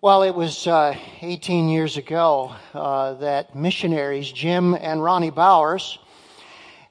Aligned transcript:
Well, 0.00 0.22
it 0.22 0.36
was 0.36 0.68
uh, 0.68 0.96
18 1.22 1.68
years 1.68 1.96
ago 1.96 2.54
uh, 2.72 3.14
that 3.14 3.56
missionaries 3.56 4.30
Jim 4.30 4.74
and 4.74 5.00
Roni 5.00 5.34
Bowers 5.34 5.98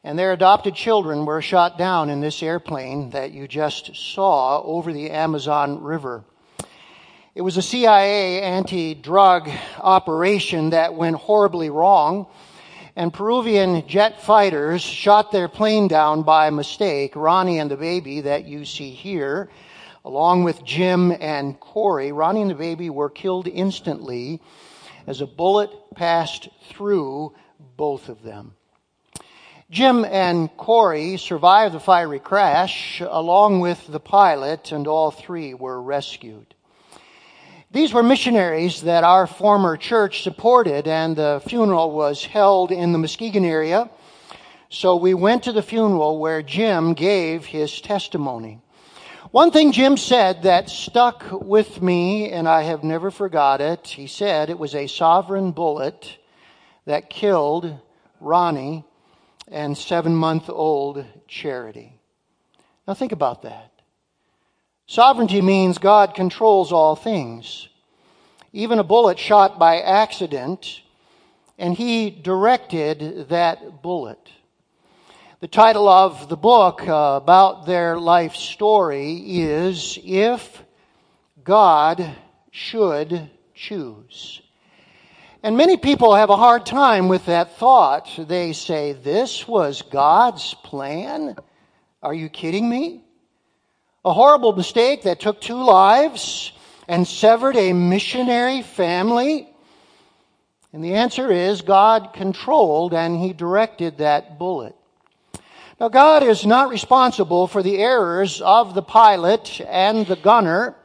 and 0.04 0.20
their 0.20 0.34
adopted 0.34 0.76
children 0.76 1.26
were 1.26 1.42
shot 1.42 1.78
down 1.78 2.10
in 2.10 2.20
this 2.20 2.44
airplane 2.44 3.12
that 3.12 3.32
you 3.32 3.48
just 3.48 3.96
saw 3.96 4.62
over 4.62 4.92
the 4.92 5.10
Amazon 5.10 5.82
River. 5.82 6.26
It 7.34 7.44
was 7.44 7.56
a 7.56 7.62
CIA 7.62 8.42
anti 8.42 8.94
drug 8.94 9.50
operation 9.80 10.72
that 10.72 10.94
went 10.94 11.16
horribly 11.16 11.70
wrong, 11.70 12.28
and 12.98 13.14
Peruvian 13.14 13.88
jet 13.88 14.22
fighters 14.22 14.82
shot 14.82 15.32
their 15.32 15.48
plane 15.48 15.88
down 15.88 16.24
by 16.24 16.50
mistake. 16.50 17.14
Roni 17.14 17.62
and 17.62 17.72
the 17.72 17.78
baby 17.78 18.20
that 18.20 18.44
you 18.44 18.66
see 18.66 18.90
here 18.90 19.50
Along 20.08 20.46
with 20.46 20.64
Jim 20.64 21.12
and 21.12 21.60
Cory, 21.60 22.12
Roni 22.12 22.44
and 22.44 22.50
the 22.50 22.56
baby 22.56 22.90
were 22.90 23.10
killed 23.10 23.46
instantly 23.46 24.42
as 25.06 25.20
a 25.20 25.28
bullet 25.28 25.70
passed 25.96 26.48
through 26.70 27.36
both 27.76 28.08
of 28.08 28.24
them. 28.24 28.54
Jim 29.70 30.06
and 30.06 30.50
Cory 30.56 31.18
survived 31.18 31.76
the 31.76 31.82
fiery 31.82 32.20
crash 32.20 33.02
along 33.02 33.60
with 33.60 33.86
the 33.88 34.00
pilot, 34.00 34.72
and 34.72 34.88
all 34.88 35.12
three 35.12 35.54
were 35.54 35.82
rescued. 35.82 36.56
These 37.72 37.94
were 37.94 38.02
missionaries 38.02 38.84
that 38.84 39.04
our 39.04 39.28
former 39.28 39.76
church 39.76 40.24
supported, 40.24 40.88
and 40.88 41.18
the 41.18 41.42
funeral 41.46 41.92
was 41.92 42.24
held 42.24 42.72
in 42.72 42.94
the 42.94 42.98
Muskegon 42.98 43.44
area. 43.44 43.90
So 44.70 44.96
we 44.96 45.14
went 45.14 45.44
to 45.44 45.52
the 45.52 45.62
funeral 45.62 46.18
where 46.18 46.42
Jim 46.42 46.94
gave 46.94 47.44
his 47.48 47.82
testimony. 47.82 48.62
One 49.32 49.52
thing 49.52 49.74
Jim 49.74 49.98
said 49.98 50.44
that 50.44 50.70
stuck 50.70 51.26
with 51.32 51.82
me, 51.82 52.32
and 52.32 52.48
I 52.48 52.62
have 52.62 52.86
never 52.86 53.12
forgot 53.12 53.60
it. 53.60 53.88
He 53.88 54.08
said 54.08 54.50
it 54.50 54.58
was 54.58 54.74
a 54.74 54.88
sovereign 54.88 55.52
bullet 55.52 56.18
that 56.86 57.10
killed 57.10 57.78
Roni 58.22 58.86
and 59.50 59.78
seven 59.78 60.16
month 60.16 60.50
old 60.50 61.06
Charity. 61.28 62.00
Now 62.88 62.94
think 62.94 63.12
about 63.12 63.42
that. 63.42 63.74
Sovereignty 64.86 65.42
means 65.42 65.78
God 65.78 66.16
controls 66.16 66.72
all 66.72 66.96
things, 66.96 67.68
even 68.54 68.80
a 68.80 68.84
bullet 68.84 69.20
shot 69.20 69.60
by 69.60 69.82
accident, 69.82 70.84
and 71.58 71.74
He 71.74 72.10
directed 72.10 73.28
that 73.28 73.82
bullet. 73.82 74.32
The 75.40 75.48
title 75.48 75.88
of 75.88 76.30
the 76.30 76.36
book 76.36 76.82
uh, 76.88 77.20
about 77.22 77.68
their 77.68 78.00
life 78.00 78.34
story 78.34 79.18
is 79.24 80.00
If 80.04 80.64
God 81.44 82.16
Should 82.50 83.30
Choose. 83.54 84.42
And 85.44 85.56
many 85.56 85.78
people 85.78 86.16
have 86.16 86.32
a 86.32 86.36
hard 86.36 86.66
time 86.66 87.08
with 87.08 87.28
that 87.28 87.56
thought. 87.60 88.10
They 88.18 88.52
say, 88.52 88.94
This 88.94 89.48
was 89.48 89.84
God's 89.84 90.56
plan? 90.56 91.36
Are 92.02 92.16
you 92.16 92.30
kidding 92.30 92.68
me? 92.68 93.04
A 94.04 94.14
horrible 94.14 94.54
mistake 94.54 95.04
that 95.04 95.20
took 95.20 95.40
two 95.40 95.64
lives 95.64 96.52
and 96.88 97.08
severed 97.08 97.58
a 97.58 97.74
missionary 97.74 98.64
family? 98.64 99.48
And 100.74 100.84
the 100.84 100.96
answer 100.96 101.32
is 101.32 101.62
God 101.62 102.14
controlled 102.16 102.96
and 102.96 103.22
He 103.22 103.34
directed 103.34 104.00
that 104.00 104.40
bullet. 104.40 104.74
Now, 105.80 105.90
God 105.90 106.24
is 106.24 106.44
not 106.44 106.70
responsible 106.70 107.46
for 107.46 107.62
the 107.62 107.78
errors 107.78 108.42
of 108.42 108.74
the 108.74 108.82
pilot 108.82 109.62
and 109.68 110.08
the 110.08 110.16
gunner 110.16 110.76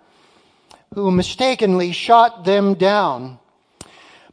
who 0.95 1.11
mistakenly 1.11 1.93
shot 1.93 2.45
them 2.45 2.75
down. 2.75 3.39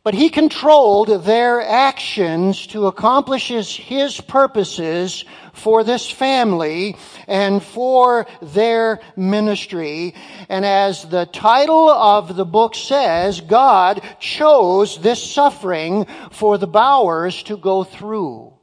But 0.03 0.15
he 0.15 0.29
controlled 0.29 1.23
their 1.23 1.61
actions 1.61 2.67
to 2.67 2.87
accomplish 2.87 3.47
his, 3.47 4.19
purposes 4.19 5.23
for 5.53 5.85
this 5.85 6.09
family 6.09 6.97
and 7.25 7.63
for 7.63 8.27
their 8.41 8.99
ministry. 9.15 10.13
And 10.49 10.65
as 10.65 11.05
the 11.05 11.25
title 11.25 11.89
of 11.89 12.35
the 12.35 12.45
book 12.45 12.75
says, 12.75 13.39
God 13.39 14.01
chose 14.19 14.99
this 14.99 15.23
suffering 15.23 16.05
for 16.31 16.57
the 16.57 16.67
Bowers 16.67 17.43
to 17.43 17.55
go 17.55 17.85
through. 17.85 18.58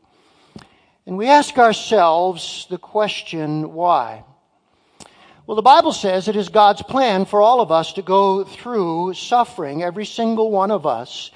And 1.07 1.17
we 1.17 1.29
ask 1.29 1.57
ourselves 1.57 2.67
the 2.69 2.79
question, 2.79 3.73
why? 3.75 4.25
Well, 5.47 5.55
the 5.55 5.63
Bible 5.63 5.93
says 5.93 6.27
it 6.27 6.35
is 6.35 6.49
God's 6.49 6.83
plan 6.83 7.27
for 7.27 7.41
all 7.41 7.61
of 7.61 7.71
us 7.71 7.93
to 7.93 8.03
go 8.03 8.43
through 8.43 9.15
suffering, 9.15 9.85
every 9.85 10.05
single 10.05 10.51
one 10.51 10.73
of 10.73 10.85
us. 10.85 11.31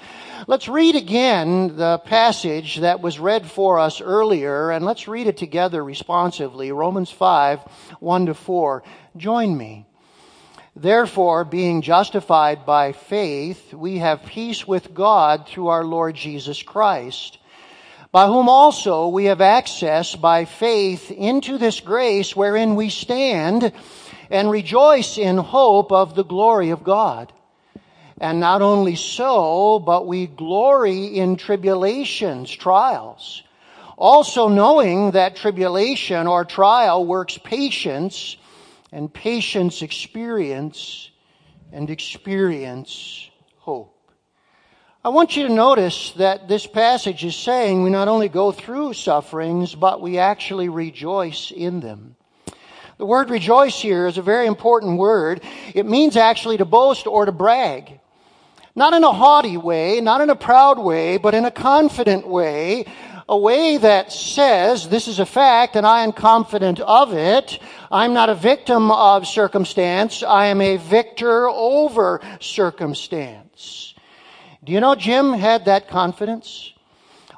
Let's 0.45 0.67
read 0.67 0.97
again 0.97 1.77
the 1.77 1.99
passage 1.99 2.79
that 2.79 2.99
was 2.99 3.17
read 3.17 3.49
for 3.49 3.79
us 3.79 4.01
earlier, 4.01 4.71
and 4.71 4.83
let's 4.83 5.07
read 5.07 5.27
it 5.27 5.37
together 5.37 5.81
responsively. 5.81 6.73
Romans 6.73 7.09
5, 7.09 7.59
1 8.01 8.25
to 8.25 8.33
4. 8.33 8.83
Join 9.15 9.57
me. 9.57 9.85
Therefore, 10.75 11.45
being 11.45 11.81
justified 11.81 12.65
by 12.65 12.91
faith, 12.91 13.73
we 13.73 13.99
have 13.99 14.25
peace 14.25 14.67
with 14.67 14.93
God 14.93 15.47
through 15.47 15.67
our 15.67 15.85
Lord 15.85 16.15
Jesus 16.15 16.61
Christ 16.61 17.37
by 18.11 18.27
whom 18.27 18.49
also 18.49 19.07
we 19.07 19.25
have 19.25 19.41
access 19.41 20.15
by 20.15 20.45
faith 20.45 21.11
into 21.11 21.57
this 21.57 21.79
grace 21.79 22.35
wherein 22.35 22.75
we 22.75 22.89
stand 22.89 23.71
and 24.29 24.51
rejoice 24.51 25.17
in 25.17 25.37
hope 25.37 25.91
of 25.91 26.15
the 26.15 26.23
glory 26.23 26.71
of 26.71 26.83
God. 26.83 27.31
And 28.19 28.39
not 28.39 28.61
only 28.61 28.95
so, 28.95 29.79
but 29.79 30.05
we 30.05 30.27
glory 30.27 31.05
in 31.17 31.37
tribulations, 31.37 32.51
trials. 32.51 33.43
Also 33.97 34.47
knowing 34.47 35.11
that 35.11 35.35
tribulation 35.35 36.27
or 36.27 36.45
trial 36.45 37.05
works 37.05 37.37
patience, 37.37 38.37
and 38.91 39.11
patience 39.13 39.81
experience, 39.81 41.09
and 41.71 41.89
experience 41.89 43.29
hope. 43.57 44.00
I 45.03 45.09
want 45.09 45.35
you 45.35 45.47
to 45.47 45.53
notice 45.53 46.11
that 46.17 46.47
this 46.47 46.67
passage 46.67 47.25
is 47.25 47.35
saying 47.35 47.81
we 47.81 47.89
not 47.89 48.07
only 48.07 48.29
go 48.29 48.51
through 48.51 48.93
sufferings, 48.93 49.73
but 49.73 49.99
we 49.99 50.19
actually 50.19 50.69
rejoice 50.69 51.49
in 51.49 51.79
them. 51.79 52.15
The 52.99 53.07
word 53.07 53.31
rejoice 53.31 53.81
here 53.81 54.05
is 54.05 54.19
a 54.19 54.21
very 54.21 54.45
important 54.45 54.99
word. 54.99 55.41
It 55.73 55.87
means 55.87 56.17
actually 56.17 56.57
to 56.57 56.65
boast 56.65 57.07
or 57.07 57.25
to 57.25 57.31
brag. 57.31 57.99
Not 58.75 58.93
in 58.93 59.03
a 59.03 59.11
haughty 59.11 59.57
way, 59.57 60.01
not 60.01 60.21
in 60.21 60.29
a 60.29 60.35
proud 60.35 60.77
way, 60.77 61.17
but 61.17 61.33
in 61.33 61.45
a 61.45 61.51
confident 61.51 62.27
way, 62.27 62.85
a 63.27 63.35
way 63.35 63.77
that 63.77 64.11
says, 64.11 64.87
this 64.87 65.07
is 65.07 65.17
a 65.17 65.25
fact 65.25 65.75
and 65.75 65.87
I 65.87 66.03
am 66.03 66.11
confident 66.11 66.79
of 66.79 67.11
it. 67.11 67.57
I'm 67.89 68.13
not 68.13 68.29
a 68.29 68.35
victim 68.35 68.91
of 68.91 69.25
circumstance. 69.25 70.21
I 70.21 70.45
am 70.45 70.61
a 70.61 70.77
victor 70.77 71.49
over 71.49 72.21
circumstance. 72.39 73.90
Do 74.63 74.71
you 74.71 74.79
know 74.79 74.95
Jim 74.95 75.33
had 75.33 75.65
that 75.65 75.87
confidence? 75.87 76.73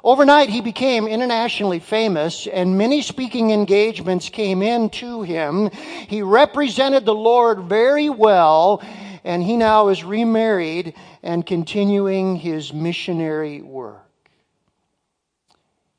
Overnight, 0.02 0.50
he 0.50 0.60
became 0.60 1.06
internationally 1.06 1.78
famous, 1.78 2.46
and 2.46 2.76
many 2.76 3.00
speaking 3.00 3.50
engagements 3.50 4.28
came 4.28 4.60
in 4.60 4.90
to 4.90 5.22
him. 5.22 5.70
He 5.70 6.20
represented 6.20 7.06
the 7.06 7.14
Lord 7.14 7.60
very 7.60 8.10
well, 8.10 8.82
and 9.24 9.42
he 9.42 9.56
now 9.56 9.88
is 9.88 10.04
remarried 10.04 10.92
and 11.22 11.46
continuing 11.46 12.36
his 12.36 12.74
missionary 12.74 13.62
work. 13.62 14.02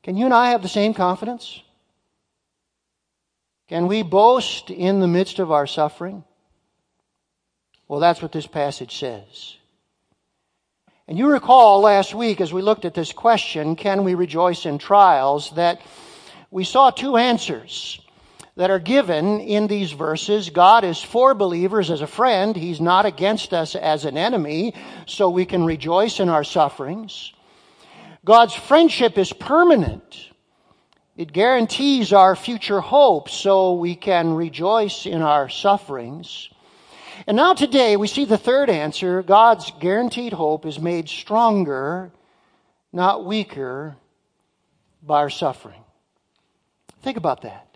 Can 0.04 0.16
you 0.16 0.26
and 0.26 0.34
I 0.34 0.50
have 0.50 0.62
the 0.62 0.68
same 0.68 0.94
confidence? 0.94 1.60
Can 3.68 3.88
we 3.88 4.04
boast 4.04 4.70
in 4.70 5.00
the 5.00 5.08
midst 5.08 5.40
of 5.40 5.50
our 5.50 5.66
suffering? 5.66 6.22
Well, 7.88 7.98
that's 7.98 8.22
what 8.22 8.30
this 8.30 8.46
passage 8.46 9.00
says. 9.00 9.56
And 11.08 11.16
you 11.16 11.28
recall 11.28 11.80
last 11.80 12.14
week 12.14 12.40
as 12.40 12.52
we 12.52 12.62
looked 12.62 12.84
at 12.84 12.94
this 12.94 13.12
question, 13.12 13.76
can 13.76 14.02
we 14.02 14.16
rejoice 14.16 14.66
in 14.66 14.78
trials, 14.78 15.52
that 15.52 15.80
we 16.50 16.64
saw 16.64 16.90
two 16.90 17.16
answers 17.16 18.00
that 18.56 18.70
are 18.70 18.80
given 18.80 19.38
in 19.40 19.68
these 19.68 19.92
verses. 19.92 20.50
God 20.50 20.82
is 20.82 21.00
for 21.00 21.34
believers 21.34 21.90
as 21.90 22.00
a 22.00 22.08
friend. 22.08 22.56
He's 22.56 22.80
not 22.80 23.06
against 23.06 23.52
us 23.52 23.76
as 23.76 24.04
an 24.04 24.16
enemy, 24.16 24.74
so 25.06 25.30
we 25.30 25.44
can 25.44 25.64
rejoice 25.64 26.18
in 26.18 26.28
our 26.28 26.42
sufferings. 26.42 27.32
God's 28.24 28.54
friendship 28.54 29.16
is 29.16 29.32
permanent. 29.32 30.30
It 31.16 31.32
guarantees 31.32 32.12
our 32.12 32.34
future 32.34 32.80
hope, 32.80 33.28
so 33.28 33.74
we 33.74 33.94
can 33.94 34.34
rejoice 34.34 35.06
in 35.06 35.22
our 35.22 35.48
sufferings. 35.48 36.48
And 37.26 37.36
now 37.36 37.54
today 37.54 37.96
we 37.96 38.08
see 38.08 38.24
the 38.24 38.38
third 38.38 38.68
answer. 38.70 39.22
God's 39.22 39.72
guaranteed 39.80 40.32
hope 40.32 40.66
is 40.66 40.78
made 40.78 41.08
stronger, 41.08 42.10
not 42.92 43.24
weaker, 43.24 43.96
by 45.02 45.18
our 45.20 45.30
suffering. 45.30 45.82
Think 47.02 47.16
about 47.16 47.42
that. 47.42 47.66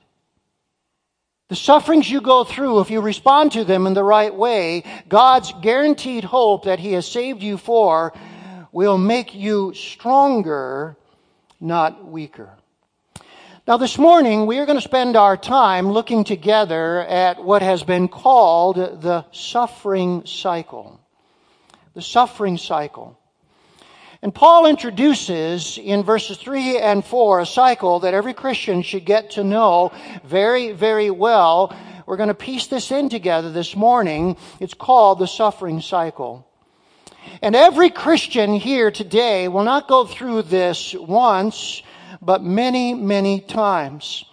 The 1.49 1.57
sufferings 1.57 2.09
you 2.09 2.21
go 2.21 2.45
through, 2.45 2.81
if 2.81 2.91
you 2.91 3.01
respond 3.01 3.53
to 3.53 3.65
them 3.65 3.87
in 3.87 3.95
the 3.95 4.05
right 4.05 4.35
way, 4.35 4.85
God's 5.09 5.53
guaranteed 5.61 6.25
hope 6.25 6.65
that 6.65 6.79
He 6.79 6.93
has 6.93 7.07
saved 7.11 7.43
you 7.43 7.57
for 7.57 8.13
will 8.73 8.99
make 8.99 9.35
you 9.35 9.75
stronger, 9.75 10.97
not 11.61 12.07
weaker. 12.07 12.60
Now, 13.71 13.77
this 13.77 13.99
morning, 13.99 14.47
we 14.47 14.59
are 14.59 14.67
going 14.67 14.79
to 14.79 14.83
spend 14.83 15.15
our 15.15 15.37
time 15.37 15.93
looking 15.93 16.25
together 16.25 17.03
at 17.03 17.41
what 17.41 17.63
has 17.63 17.85
been 17.85 18.09
called 18.09 18.75
the 18.75 19.25
suffering 19.31 20.27
cycle. 20.27 21.01
The 21.95 22.03
suffering 22.03 22.59
cycle. 22.59 23.17
And 24.23 24.35
Paul 24.35 24.67
introduces 24.67 25.79
in 25.79 26.03
verses 26.03 26.37
3 26.39 26.79
and 26.79 27.05
4 27.05 27.39
a 27.39 27.47
cycle 27.47 28.01
that 28.01 28.13
every 28.13 28.35
Christian 28.35 28.83
should 28.83 29.05
get 29.05 29.31
to 29.31 29.45
know 29.45 29.93
very, 30.25 30.73
very 30.73 31.13
well. 31.13 31.73
We're 32.07 32.17
going 32.17 32.27
to 32.27 32.35
piece 32.35 32.67
this 32.67 32.91
in 32.91 33.09
together 33.09 33.53
this 33.53 33.77
morning. 33.77 34.37
It's 34.59 34.75
called 34.75 35.21
the 35.21 35.29
suffering 35.29 35.81
cycle. 35.81 36.45
And 37.41 37.55
every 37.55 37.91
Christian 37.91 38.55
here 38.55 38.91
today 38.91 39.47
will 39.47 39.63
not 39.63 39.87
go 39.87 40.07
through 40.07 40.43
this 40.43 40.93
once, 40.93 41.85
but 42.21 42.43
many, 42.43 42.95
many 42.95 43.41
times. 43.41 44.25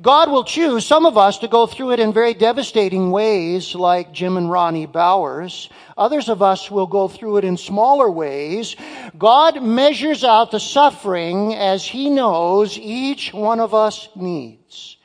God 0.00 0.30
will 0.30 0.44
choose 0.44 0.86
some 0.86 1.06
of 1.06 1.16
us 1.16 1.38
to 1.38 1.48
go 1.48 1.66
through 1.66 1.92
it 1.92 2.00
in 2.00 2.12
very 2.12 2.34
devastating 2.34 3.10
ways, 3.10 3.74
like 3.74 4.12
Jim 4.12 4.36
and 4.36 4.48
Roni 4.48 4.90
Bowers. 4.90 5.68
Others 5.96 6.28
of 6.28 6.42
us 6.42 6.70
will 6.70 6.86
go 6.86 7.08
through 7.08 7.38
it 7.38 7.44
in 7.44 7.56
smaller 7.56 8.10
ways. 8.10 8.76
God 9.18 9.62
measures 9.62 10.22
out 10.24 10.50
the 10.50 10.60
suffering 10.60 11.54
as 11.54 11.84
He 11.84 12.10
knows 12.10 12.78
each 12.78 13.32
one 13.32 13.60
of 13.60 13.74
us 13.74 14.08
needs. 14.14 14.96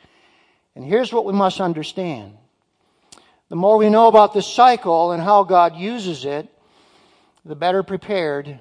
And 0.75 0.85
here's 0.85 1.13
what 1.13 1.25
we 1.25 1.33
must 1.33 1.61
understand. 1.61 2.37
The 3.49 3.55
more 3.55 3.77
we 3.77 3.89
know 3.89 4.07
about 4.07 4.33
this 4.33 4.47
cycle 4.47 5.11
and 5.11 5.21
how 5.21 5.43
God 5.43 5.75
uses 5.75 6.25
it, 6.25 6.49
the 7.45 7.55
better 7.55 7.83
prepared 7.83 8.59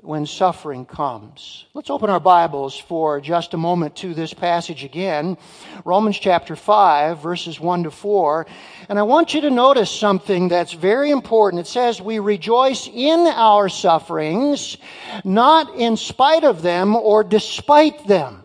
when 0.00 0.26
suffering 0.26 0.86
comes. 0.86 1.66
Let's 1.74 1.90
open 1.90 2.08
our 2.08 2.20
Bibles 2.20 2.78
for 2.78 3.20
just 3.20 3.52
a 3.52 3.56
moment 3.56 3.96
to 3.96 4.14
this 4.14 4.32
passage 4.32 4.84
again. 4.84 5.36
Romans 5.84 6.16
chapter 6.16 6.54
5, 6.54 7.20
verses 7.20 7.58
1 7.58 7.82
to 7.82 7.90
4. 7.90 8.46
And 8.88 8.96
I 8.96 9.02
want 9.02 9.34
you 9.34 9.40
to 9.40 9.50
notice 9.50 9.90
something 9.90 10.48
that's 10.48 10.72
very 10.72 11.10
important. 11.10 11.62
It 11.62 11.66
says, 11.66 12.00
We 12.00 12.20
rejoice 12.20 12.86
in 12.86 13.26
our 13.26 13.68
sufferings, 13.68 14.76
not 15.24 15.74
in 15.74 15.96
spite 15.96 16.44
of 16.44 16.62
them 16.62 16.94
or 16.94 17.24
despite 17.24 18.06
them. 18.06 18.44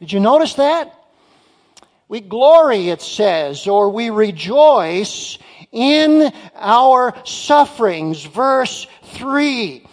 Did 0.00 0.12
you 0.12 0.18
notice 0.18 0.54
that? 0.54 0.92
We 2.08 2.20
glory, 2.20 2.88
it 2.88 3.00
says, 3.00 3.68
or 3.68 3.90
we 3.90 4.10
rejoice 4.10 5.38
in 5.70 6.32
our 6.56 7.14
sufferings. 7.24 8.24
Verse 8.24 8.88
3. 9.14 9.86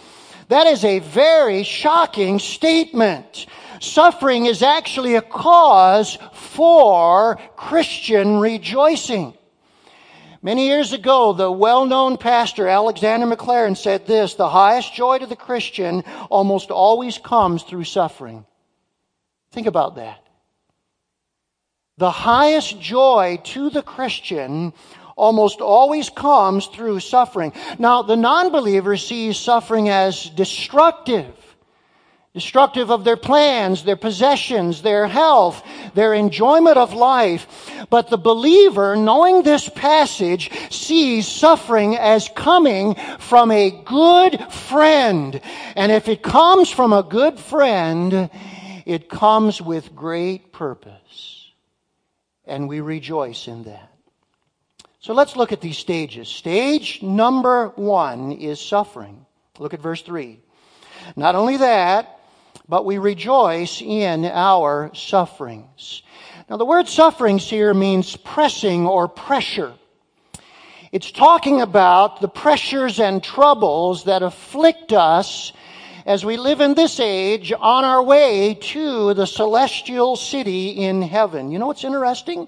That 0.49 0.67
is 0.67 0.85
a 0.85 0.99
very 0.99 1.63
shocking 1.63 2.39
statement. 2.39 3.47
Suffering 3.81 4.45
is 4.45 4.63
actually 4.63 5.15
a 5.15 5.21
cause 5.21 6.17
for 6.33 7.37
Christian 7.55 8.39
rejoicing. 8.39 9.33
Many 10.41 10.67
years 10.67 10.93
ago, 10.93 11.33
the 11.33 11.51
well-known 11.51 12.17
pastor 12.17 12.67
Alexander 12.67 13.25
Maclaren 13.25 13.75
said 13.75 14.07
this, 14.07 14.35
the 14.35 14.47
highest 14.47 14.93
joy 14.93 15.17
to 15.17 15.25
the 15.25 15.35
Christian 15.35 16.03
almost 16.29 16.71
always 16.71 17.17
comes 17.17 17.63
through 17.63 17.83
suffering. 17.83 18.45
Think 19.51 19.67
about 19.67 19.95
that. 19.95 20.23
The 21.97 22.11
highest 22.11 22.79
joy 22.79 23.41
to 23.45 23.69
the 23.69 23.81
Christian 23.81 24.73
almost 25.17 25.59
always 25.59 26.09
comes 26.09 26.67
through 26.67 27.01
suffering. 27.01 27.51
Now, 27.77 28.03
the 28.03 28.15
non-believer 28.15 28.95
sees 28.95 29.37
suffering 29.37 29.89
as 29.89 30.29
destructive. 30.29 31.33
Destructive 32.33 32.91
of 32.91 33.03
their 33.03 33.17
plans, 33.17 33.83
their 33.83 33.95
possessions, 33.95 34.83
their 34.83 35.07
health, 35.07 35.63
their 35.95 36.13
enjoyment 36.13 36.77
of 36.77 36.93
life. 36.93 37.47
But 37.89 38.11
the 38.11 38.17
believer, 38.17 38.95
knowing 38.95 39.41
this 39.41 39.67
passage, 39.67 40.51
sees 40.69 41.27
suffering 41.27 41.97
as 41.97 42.29
coming 42.35 42.93
from 43.17 43.49
a 43.49 43.71
good 43.71 44.39
friend. 44.53 45.41
And 45.75 45.91
if 45.91 46.07
it 46.07 46.21
comes 46.21 46.69
from 46.69 46.93
a 46.93 47.01
good 47.01 47.39
friend, 47.39 48.29
it 48.85 49.09
comes 49.09 49.59
with 49.59 49.95
great 49.95 50.53
purpose. 50.53 51.51
And 52.45 52.69
we 52.69 52.81
rejoice 52.81 53.47
in 53.47 53.63
that. 53.63 53.96
So 54.99 55.13
let's 55.13 55.35
look 55.35 55.51
at 55.51 55.61
these 55.61 55.77
stages. 55.77 56.27
Stage 56.27 57.01
number 57.03 57.69
one 57.75 58.31
is 58.31 58.59
suffering. 58.59 59.25
Look 59.59 59.73
at 59.73 59.81
verse 59.81 60.01
3. 60.01 60.39
Not 61.15 61.35
only 61.35 61.57
that, 61.57 62.19
but 62.67 62.83
we 62.83 62.97
rejoice 62.97 63.81
in 63.81 64.25
our 64.25 64.91
sufferings. 64.93 66.01
Now, 66.49 66.57
the 66.57 66.65
word 66.65 66.87
sufferings 66.87 67.49
here 67.49 67.73
means 67.73 68.15
pressing 68.15 68.87
or 68.87 69.07
pressure. 69.07 69.73
It's 70.91 71.11
talking 71.11 71.61
about 71.61 72.21
the 72.21 72.27
pressures 72.27 72.99
and 72.99 73.23
troubles 73.23 74.05
that 74.05 74.23
afflict 74.23 74.93
us 74.93 75.53
as 76.05 76.23
we 76.23 76.37
live 76.37 76.61
in 76.61 76.73
this 76.73 76.99
age 76.99 77.51
on 77.51 77.83
our 77.83 78.01
way 78.01 78.53
to 78.53 79.13
the 79.13 79.27
celestial 79.27 80.15
city 80.15 80.69
in 80.69 81.01
heaven. 81.01 81.51
You 81.51 81.59
know 81.59 81.67
what's 81.67 81.83
interesting? 81.83 82.47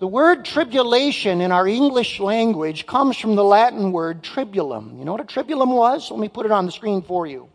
The 0.00 0.08
word 0.08 0.44
tribulation 0.44 1.40
in 1.40 1.52
our 1.52 1.68
English 1.68 2.18
language 2.18 2.84
comes 2.84 3.16
from 3.16 3.36
the 3.36 3.44
Latin 3.44 3.92
word 3.92 4.24
tribulum. 4.24 4.98
You 4.98 5.04
know 5.04 5.12
what 5.12 5.20
a 5.20 5.24
tribulum 5.24 5.68
was? 5.68 6.10
Let 6.10 6.18
me 6.18 6.28
put 6.28 6.46
it 6.46 6.52
on 6.52 6.66
the 6.66 6.72
screen 6.72 7.00
for 7.00 7.28
you. 7.28 7.48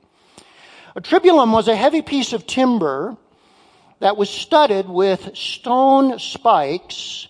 A 0.96 1.02
tribulum 1.02 1.52
was 1.52 1.68
a 1.68 1.76
heavy 1.76 2.02
piece 2.02 2.32
of 2.32 2.48
timber 2.48 3.18
that 4.00 4.16
was 4.16 4.30
studded 4.30 4.88
with 4.88 5.36
stone 5.36 6.18
spikes 6.18 7.28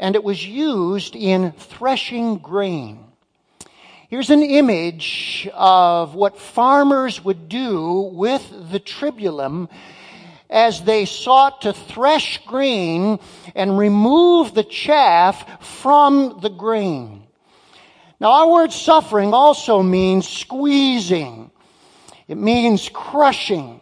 and 0.00 0.16
it 0.16 0.24
was 0.24 0.44
used 0.44 1.14
in 1.14 1.52
threshing 1.52 2.38
grain. 2.38 3.04
Here's 4.08 4.30
an 4.30 4.42
image 4.42 5.48
of 5.54 6.16
what 6.16 6.36
farmers 6.36 7.24
would 7.24 7.48
do 7.48 8.10
with 8.12 8.50
the 8.72 8.80
tribulum 8.80 9.68
as 10.50 10.82
they 10.82 11.04
sought 11.04 11.62
to 11.62 11.72
thresh 11.72 12.44
grain 12.46 13.18
and 13.54 13.78
remove 13.78 14.54
the 14.54 14.64
chaff 14.64 15.62
from 15.80 16.40
the 16.40 16.48
grain. 16.48 17.26
Now, 18.20 18.32
our 18.32 18.50
word 18.50 18.72
suffering 18.72 19.32
also 19.32 19.82
means 19.82 20.28
squeezing. 20.28 21.50
It 22.26 22.36
means 22.36 22.88
crushing. 22.92 23.80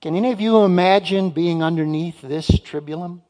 Can 0.00 0.16
any 0.16 0.32
of 0.32 0.40
you 0.40 0.64
imagine 0.64 1.30
being 1.30 1.62
underneath 1.62 2.20
this 2.22 2.48
tribulum? 2.48 3.20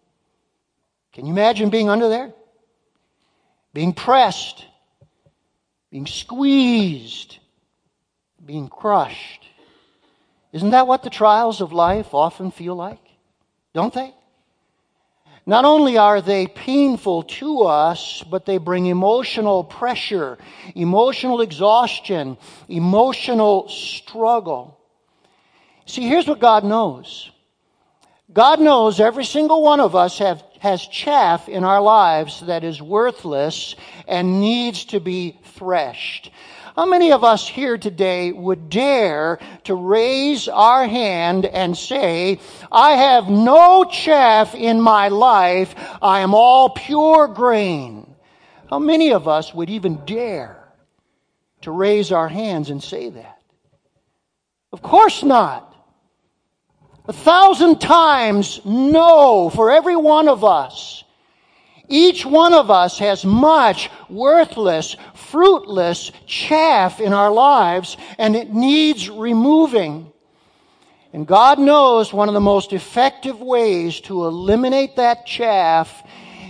Can 1.13 1.27
you 1.27 1.33
imagine 1.33 1.71
being 1.71 1.91
under 1.91 2.09
there? 2.09 2.33
Being 3.75 3.93
pressed, 3.93 4.65
being 5.91 6.07
squeezed, 6.07 7.39
being 8.45 8.69
crushed. 8.69 9.47
Isn't 10.53 10.71
that 10.71 10.87
what 10.87 11.03
the 11.03 11.11
trials 11.11 11.61
of 11.61 11.73
life 11.73 12.13
often 12.13 12.51
feel 12.51 12.75
like? 12.75 13.01
Don't 13.73 13.93
they? 13.93 14.15
Not 15.45 15.65
only 15.65 15.99
are 15.99 16.21
they 16.21 16.47
painful 16.47 17.25
to 17.25 17.63
us, 17.63 18.23
but 18.31 18.47
they 18.47 18.59
bring 18.59 18.87
emotional 18.87 19.65
pressure, 19.65 20.39
emotional 20.75 21.41
exhaustion, 21.41 22.37
emotional 22.69 23.69
struggle. 23.69 24.79
See, 25.87 26.07
here's 26.07 26.29
what 26.29 26.39
God 26.39 26.65
knows. 26.65 27.31
God 28.33 28.61
knows 28.61 29.01
every 29.01 29.25
single 29.25 29.63
one 29.63 29.81
of 29.81 29.97
us 29.97 30.19
have, 30.19 30.43
has 30.61 30.87
chaff 30.87 31.49
in 31.49 31.65
our 31.65 31.81
lives 31.83 32.41
that 32.47 32.63
is 32.63 32.81
worthless 32.81 33.75
and 34.07 34.41
needs 34.41 34.85
to 34.87 35.01
be 35.01 35.39
threshed. 35.43 36.31
How 36.75 36.87
many 36.87 37.13
of 37.13 37.23
us 37.23 37.47
here 37.47 37.77
today 37.77 38.33
would 38.33 38.71
dare 38.71 39.39
to 39.65 39.75
raise 39.75 40.49
our 40.49 40.87
hand 40.87 41.45
and 41.45 41.77
say, 41.77 42.41
I 42.71 42.93
have 42.93 43.29
no 43.29 43.85
chaff 43.85 44.55
in 44.55 44.81
my 44.81 45.09
life. 45.09 45.75
I 46.01 46.21
am 46.21 46.35
all 46.35 46.71
pure 46.71 47.29
grain. 47.29 48.15
How 48.71 48.79
many 48.79 49.13
of 49.13 49.29
us 49.29 49.53
would 49.53 49.69
even 49.69 50.05
dare 50.07 50.57
to 51.61 51.71
raise 51.71 52.11
our 52.11 52.29
hands 52.29 52.71
and 52.71 52.83
say 52.83 53.11
that? 53.11 53.43
Of 54.73 54.81
course 54.81 55.23
not. 55.23 55.69
A 57.07 57.13
thousand 57.13 57.81
times 57.81 58.61
no 58.65 59.51
for 59.51 59.71
every 59.71 59.97
one 59.97 60.29
of 60.29 60.43
us. 60.43 61.02
Each 61.93 62.25
one 62.25 62.55
of 62.55 62.71
us 62.71 62.99
has 63.01 63.23
much 63.23 63.91
worthless, 64.09 64.97
fruitless 65.13 66.11
chaff 66.25 67.01
in 67.01 67.13
our 67.13 67.31
lives, 67.31 67.99
and 68.17 68.35
it 68.35 68.51
needs 68.51 69.11
removing. 69.11 70.11
And 71.13 71.27
God 71.27 71.59
knows 71.59 72.11
one 72.11 72.29
of 72.29 72.35
the 72.35 72.41
most 72.41 72.73
effective 72.73 73.43
ways 73.43 74.01
to 74.03 74.25
eliminate 74.25 74.97
that 74.97 75.27
chaff 75.27 76.03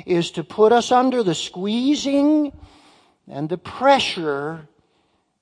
is 0.07 0.31
to 0.33 0.45
put 0.45 0.71
us 0.71 0.93
under 0.93 1.25
the 1.25 1.35
squeezing 1.35 2.53
and 3.27 3.49
the 3.49 3.59
pressure 3.59 4.69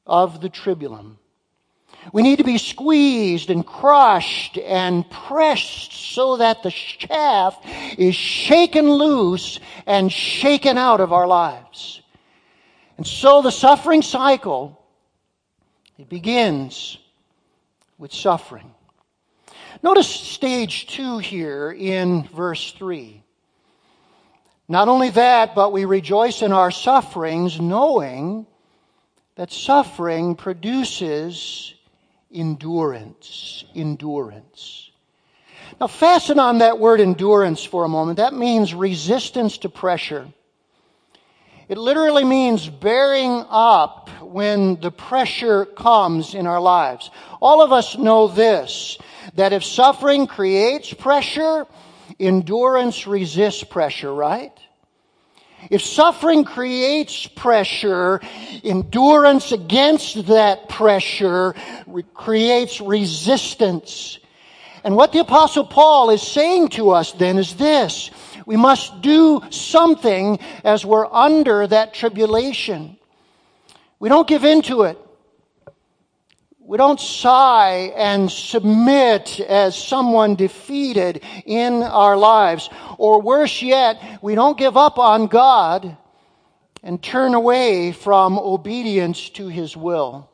of 0.07 0.40
the 0.40 0.49
tribulum. 0.49 1.16
We 2.12 2.23
need 2.23 2.37
to 2.37 2.45
be 2.45 2.59
squeezed 2.59 3.50
and 3.50 3.64
crushed 3.64 4.59
and 4.59 5.09
pressed 5.11 5.92
so 5.92 6.38
that 6.38 6.62
the 6.62 6.71
chaff 6.71 7.57
is 7.99 8.14
shaken 8.14 8.90
loose 8.90 9.61
and 9.87 10.11
shaken 10.11 10.78
out 10.78 11.00
of 11.00 11.12
our 11.12 11.26
lives. 11.26 12.02
And 12.97 13.07
so 13.07 13.42
the 13.42 13.52
suffering 13.52 14.02
cycle, 14.02 14.83
it 15.99 16.09
begins 16.09 16.99
with 17.99 18.12
suffering. 18.12 18.75
Notice 19.83 20.09
stage 20.09 20.87
two 20.88 21.19
here 21.19 21.71
in 21.71 22.25
verse 22.25 22.73
three. 22.73 23.23
Not 24.69 24.88
only 24.88 25.11
that, 25.11 25.54
but 25.54 25.73
we 25.73 25.85
rejoice 25.85 26.42
in 26.42 26.52
our 26.52 26.71
sufferings, 26.71 27.61
knowing 27.61 28.47
that 29.37 29.50
suffering 29.50 30.35
produces 30.35 31.75
endurance. 32.33 33.65
Endurance. 33.75 34.91
Now, 35.81 35.87
fasten 35.87 36.39
on 36.39 36.59
that 36.59 36.79
word 36.79 37.01
endurance 37.01 37.65
for 37.65 37.85
a 37.85 37.89
moment. 37.89 38.19
That 38.19 38.35
means 38.35 38.75
resistance 38.75 39.59
to 39.59 39.69
pressure. 39.69 40.29
It 41.69 41.79
literally 41.79 42.25
means 42.25 42.69
bearing 42.69 43.45
up 43.49 44.11
when 44.21 44.81
the 44.81 44.91
pressure 44.91 45.65
comes 45.65 46.35
in 46.35 46.47
our 46.49 46.61
lives. 46.61 47.11
All 47.41 47.63
of 47.63 47.73
us 47.73 47.97
know 47.97 48.27
this 48.27 48.99
that 49.37 49.53
if 49.53 49.65
suffering 49.65 50.27
creates 50.27 50.93
pressure, 50.93 51.67
endurance 52.19 53.07
resists 53.07 53.63
pressure, 53.63 54.13
right? 54.13 54.53
If 55.69 55.83
suffering 55.83 56.45
creates 56.45 57.26
pressure, 57.26 58.21
endurance 58.64 59.52
against 59.52 60.26
that 60.26 60.69
pressure 60.69 61.55
re- 61.87 62.05
creates 62.14 62.81
resistance. 62.81 64.19
And 64.83 64.97
what 64.97 65.12
the 65.12 65.21
apostle 65.21 65.64
Paul 65.67 66.11
is 66.11 66.23
saying 66.23 66.71
to 66.71 66.90
us 66.90 67.12
then 67.12 67.37
is 67.37 67.55
this. 67.55 68.11
We 68.47 68.57
must 68.57 69.02
do 69.02 69.43
something 69.50 70.38
as 70.64 70.85
we're 70.85 71.07
under 71.07 71.67
that 71.67 71.93
tribulation. 71.93 72.97
We 73.99 74.09
don't 74.09 74.26
give 74.26 74.45
in 74.45 74.62
to 74.62 74.83
it. 74.85 74.99
We 76.71 76.77
don't 76.77 77.00
sigh 77.00 77.93
and 77.97 78.31
submit 78.31 79.41
as 79.41 79.77
someone 79.77 80.37
defeated 80.37 81.21
in 81.45 81.83
our 81.83 82.17
lives. 82.17 82.71
Or 82.97 83.21
worse 83.21 83.61
yet, 83.61 84.00
we 84.23 84.37
don't 84.37 84.57
give 84.57 84.77
up 84.77 84.97
on 84.97 85.27
God 85.27 85.97
and 86.85 87.03
turn 87.03 87.35
away 87.35 87.91
from 87.91 88.39
obedience 88.39 89.31
to 89.31 89.49
His 89.49 89.77
will. 89.77 90.31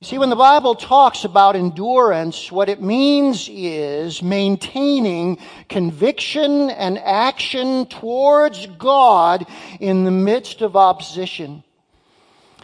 You 0.00 0.06
see, 0.06 0.18
when 0.18 0.30
the 0.30 0.36
Bible 0.36 0.76
talks 0.76 1.24
about 1.24 1.56
endurance, 1.56 2.52
what 2.52 2.68
it 2.68 2.80
means 2.80 3.48
is 3.50 4.22
maintaining 4.22 5.38
conviction 5.68 6.70
and 6.70 6.96
action 6.96 7.86
towards 7.86 8.68
God 8.78 9.48
in 9.80 10.04
the 10.04 10.12
midst 10.12 10.62
of 10.62 10.76
opposition. 10.76 11.64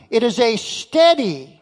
It 0.09 0.23
is 0.23 0.39
a 0.39 0.57
steady, 0.57 1.58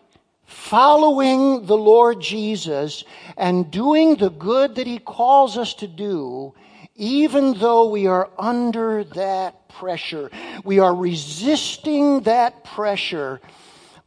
following 0.47 1.67
the 1.67 1.77
Lord 1.77 2.21
Jesus 2.21 3.05
and 3.37 3.71
doing 3.71 4.17
the 4.17 4.31
good 4.31 4.77
that 4.77 4.87
He 4.87 4.99
calls 4.99 5.59
us 5.59 5.75
to 5.75 5.87
do, 5.87 6.55
even 6.95 7.55
though 7.55 7.91
we 7.91 8.07
are 8.07 8.31
under 8.39 9.05
that 9.05 9.69
pressure. 9.69 10.31
We 10.65 10.79
are 10.79 10.95
resisting 10.95 12.23
that 12.23 12.65
pressure 12.65 13.41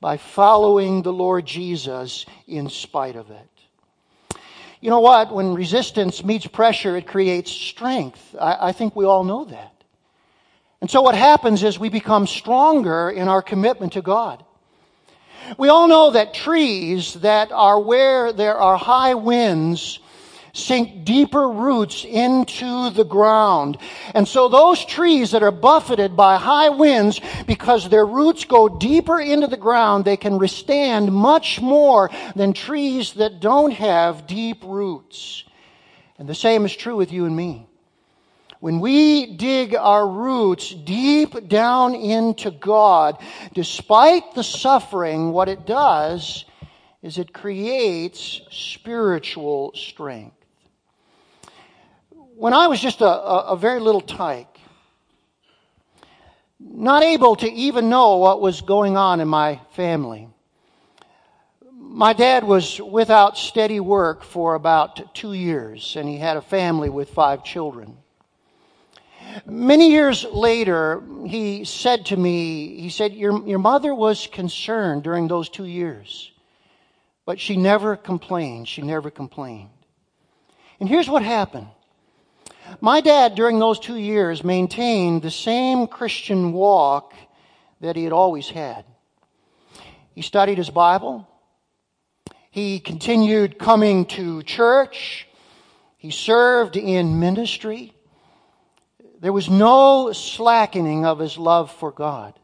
by 0.02 0.18
following 0.18 1.02
the 1.02 1.14
Lord 1.14 1.46
Jesus 1.46 2.26
in 2.48 2.70
spite 2.70 3.16
of 3.16 3.30
it. 3.30 3.50
You 4.82 4.90
know 4.90 5.02
what? 5.02 5.34
When 5.34 5.54
resistance 5.54 6.24
meets 6.24 6.48
pressure, 6.48 6.96
it 6.96 7.06
creates 7.06 7.52
strength. 7.52 8.36
I, 8.40 8.70
I 8.70 8.72
think 8.72 8.96
we 8.96 9.06
all 9.06 9.26
know 9.26 9.44
that. 9.46 9.74
And 10.80 10.90
so 10.90 11.02
what 11.02 11.16
happens 11.16 11.64
is 11.64 11.78
we 11.78 11.90
become 11.90 12.26
stronger 12.26 13.10
in 13.10 13.28
our 13.28 13.42
commitment 13.42 13.94
to 13.94 14.02
God. 14.02 14.46
We 15.58 15.70
all 15.70 15.88
know 15.88 16.12
that 16.12 16.34
trees 16.34 17.16
that 17.16 17.52
are 17.52 17.80
where 17.80 18.34
there 18.34 18.58
are 18.58 18.78
high 18.78 19.16
winds 19.16 20.00
sink 20.54 21.06
deeper 21.06 21.48
roots 21.48 22.06
into 22.06 22.90
the 22.90 23.04
ground. 23.04 23.78
And 24.14 24.28
so 24.28 24.50
those 24.50 24.84
trees 24.84 25.32
that 25.32 25.44
are 25.44 25.52
buffeted 25.52 26.16
by 26.16 26.38
high 26.38 26.70
winds, 26.70 27.22
because 27.48 27.90
their 27.90 28.06
roots 28.06 28.46
go 28.46 28.68
deeper 28.68 29.20
into 29.20 29.48
the 29.48 29.58
ground, 29.58 30.06
they 30.06 30.18
can 30.18 30.38
withstand 30.38 31.12
much 31.12 31.62
more 31.62 32.10
than 32.36 32.54
trees 32.54 33.14
that 33.14 33.40
don't 33.40 33.72
have 33.72 34.28
deep 34.28 34.64
roots. 34.64 35.44
And 36.18 36.28
the 36.28 36.36
same 36.36 36.66
is 36.66 36.76
true 36.76 36.96
with 36.96 37.12
you 37.14 37.26
and 37.26 37.36
me. 37.36 37.69
When 38.60 38.82
we 38.82 39.38
dig 39.38 39.74
our 39.74 40.06
roots 40.06 40.74
deep 40.74 41.48
down 41.48 41.96
into 41.96 42.52
God, 42.52 43.18
despite 43.54 44.34
the 44.36 44.44
suffering, 44.44 45.32
what 45.32 45.48
it 45.48 45.66
does 45.66 46.44
is 47.02 47.18
it 47.18 47.34
creates 47.34 48.42
spiritual 48.52 49.72
strength. 49.76 50.36
When 52.36 52.54
I 52.54 52.68
was 52.68 52.82
just 52.82 53.00
a, 53.00 53.08
a, 53.08 53.40
a 53.52 53.58
very 53.58 53.80
little 53.80 54.02
tyke, 54.02 54.60
not 56.60 57.02
able 57.04 57.38
to 57.38 57.50
even 57.50 57.90
know 57.90 58.18
what 58.18 58.42
was 58.42 58.60
going 58.60 58.98
on 58.98 59.22
in 59.22 59.30
my 59.30 59.62
family, 59.72 60.28
my 61.78 62.12
dad 62.12 62.44
was 62.44 62.82
without 62.82 63.38
steady 63.38 63.80
work 63.80 64.22
for 64.22 64.56
about 64.56 65.16
two 65.16 65.32
years, 65.32 65.96
and 65.96 66.10
he 66.10 66.18
had 66.18 66.36
a 66.36 66.42
family 66.42 66.90
with 66.90 67.10
five 67.10 67.46
children. 67.46 67.96
Many 69.46 69.92
years 69.92 70.24
later, 70.26 71.04
he 71.26 71.64
said 71.66 72.08
to 72.08 72.18
me, 72.18 72.80
he 72.80 72.90
said, 72.90 73.14
your, 73.14 73.46
your 73.48 73.60
mother 73.60 73.94
was 73.94 74.28
concerned 74.28 75.04
during 75.04 75.28
those 75.28 75.50
two 75.50 75.66
years, 75.66 76.32
but 77.26 77.40
she 77.40 77.56
never 77.58 77.96
complained. 77.96 78.68
She 78.68 78.82
never 78.82 79.12
complained. 79.12 79.70
And 80.80 80.88
here's 80.88 81.10
what 81.10 81.24
happened. 81.24 81.68
My 82.82 83.02
dad, 83.02 83.36
during 83.36 83.60
those 83.60 83.80
two 83.80 83.98
years, 83.98 84.44
maintained 84.44 85.22
the 85.22 85.32
same 85.32 85.88
Christian 85.88 86.54
walk 86.54 87.14
that 87.82 87.96
he 87.96 88.04
had 88.04 88.14
always 88.14 88.50
had. 88.50 88.86
He 90.14 90.22
studied 90.22 90.58
his 90.58 90.70
Bible. 90.70 91.28
He 92.52 92.80
continued 92.80 93.58
coming 93.58 94.06
to 94.08 94.44
church. 94.44 95.28
He 95.98 96.12
served 96.12 96.78
in 96.78 97.20
ministry. 97.20 97.94
There 99.20 99.34
was 99.34 99.50
no 99.50 100.14
slackening 100.14 101.06
of 101.06 101.20
his 101.20 101.38
love 101.38 101.72
for 101.72 101.92
God. 101.92 102.40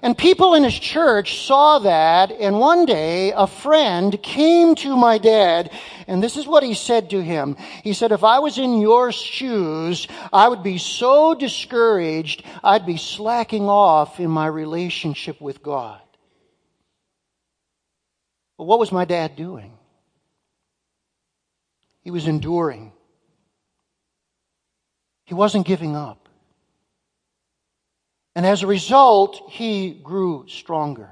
And 0.00 0.18
people 0.18 0.54
in 0.54 0.64
his 0.64 0.78
church 0.78 1.46
saw 1.46 1.78
that, 1.80 2.32
and 2.32 2.58
one 2.58 2.86
day 2.86 3.32
a 3.32 3.46
friend 3.46 4.20
came 4.20 4.74
to 4.76 4.96
my 4.96 5.18
dad, 5.18 5.70
and 6.08 6.20
this 6.20 6.36
is 6.36 6.46
what 6.46 6.64
he 6.64 6.74
said 6.74 7.10
to 7.10 7.22
him. 7.22 7.56
He 7.84 7.92
said, 7.92 8.10
If 8.10 8.24
I 8.24 8.40
was 8.40 8.58
in 8.58 8.80
your 8.80 9.12
shoes, 9.12 10.08
I 10.32 10.48
would 10.48 10.64
be 10.64 10.78
so 10.78 11.34
discouraged, 11.34 12.42
I'd 12.64 12.86
be 12.86 12.96
slacking 12.96 13.68
off 13.68 14.18
in 14.18 14.28
my 14.30 14.46
relationship 14.46 15.40
with 15.40 15.62
God. 15.62 16.00
But 18.58 18.64
what 18.64 18.80
was 18.80 18.90
my 18.90 19.04
dad 19.04 19.36
doing? 19.36 19.72
He 22.02 22.10
was 22.10 22.26
enduring. 22.26 22.92
He 25.24 25.34
wasn't 25.34 25.66
giving 25.66 25.96
up. 25.96 26.28
And 28.34 28.46
as 28.46 28.62
a 28.62 28.66
result, 28.66 29.50
he 29.50 29.90
grew 29.90 30.46
stronger. 30.48 31.10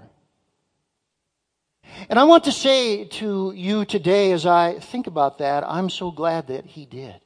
And 2.09 2.19
I 2.19 2.25
want 2.25 2.45
to 2.45 2.53
say 2.53 3.05
to 3.05 3.53
you 3.55 3.85
today, 3.85 4.33
as 4.33 4.47
I 4.47 4.79
think 4.79 5.07
about 5.07 5.39
that, 5.39 5.65
I'm 5.67 5.91
so 5.91 6.11
glad 6.11 6.47
that 6.47 6.65
he 6.65 6.87
did. 6.87 7.21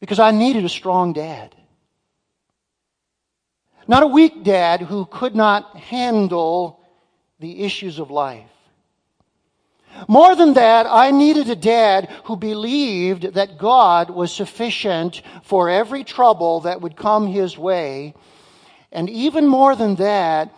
Because 0.00 0.18
I 0.18 0.30
needed 0.30 0.64
a 0.64 0.68
strong 0.68 1.12
dad. 1.12 1.54
Not 3.88 4.02
a 4.02 4.08
weak 4.08 4.42
dad 4.42 4.82
who 4.82 5.06
could 5.06 5.34
not 5.34 5.76
handle 5.76 6.80
the 7.38 7.62
issues 7.62 7.98
of 7.98 8.10
life. 8.10 8.50
More 10.08 10.36
than 10.36 10.54
that, 10.54 10.86
I 10.86 11.10
needed 11.10 11.48
a 11.48 11.56
dad 11.56 12.10
who 12.24 12.36
believed 12.36 13.34
that 13.34 13.58
God 13.58 14.10
was 14.10 14.32
sufficient 14.32 15.22
for 15.42 15.68
every 15.68 16.04
trouble 16.04 16.60
that 16.60 16.80
would 16.80 16.96
come 16.96 17.26
his 17.26 17.58
way. 17.58 18.14
And 18.92 19.10
even 19.10 19.46
more 19.46 19.74
than 19.74 19.96
that, 19.96 20.54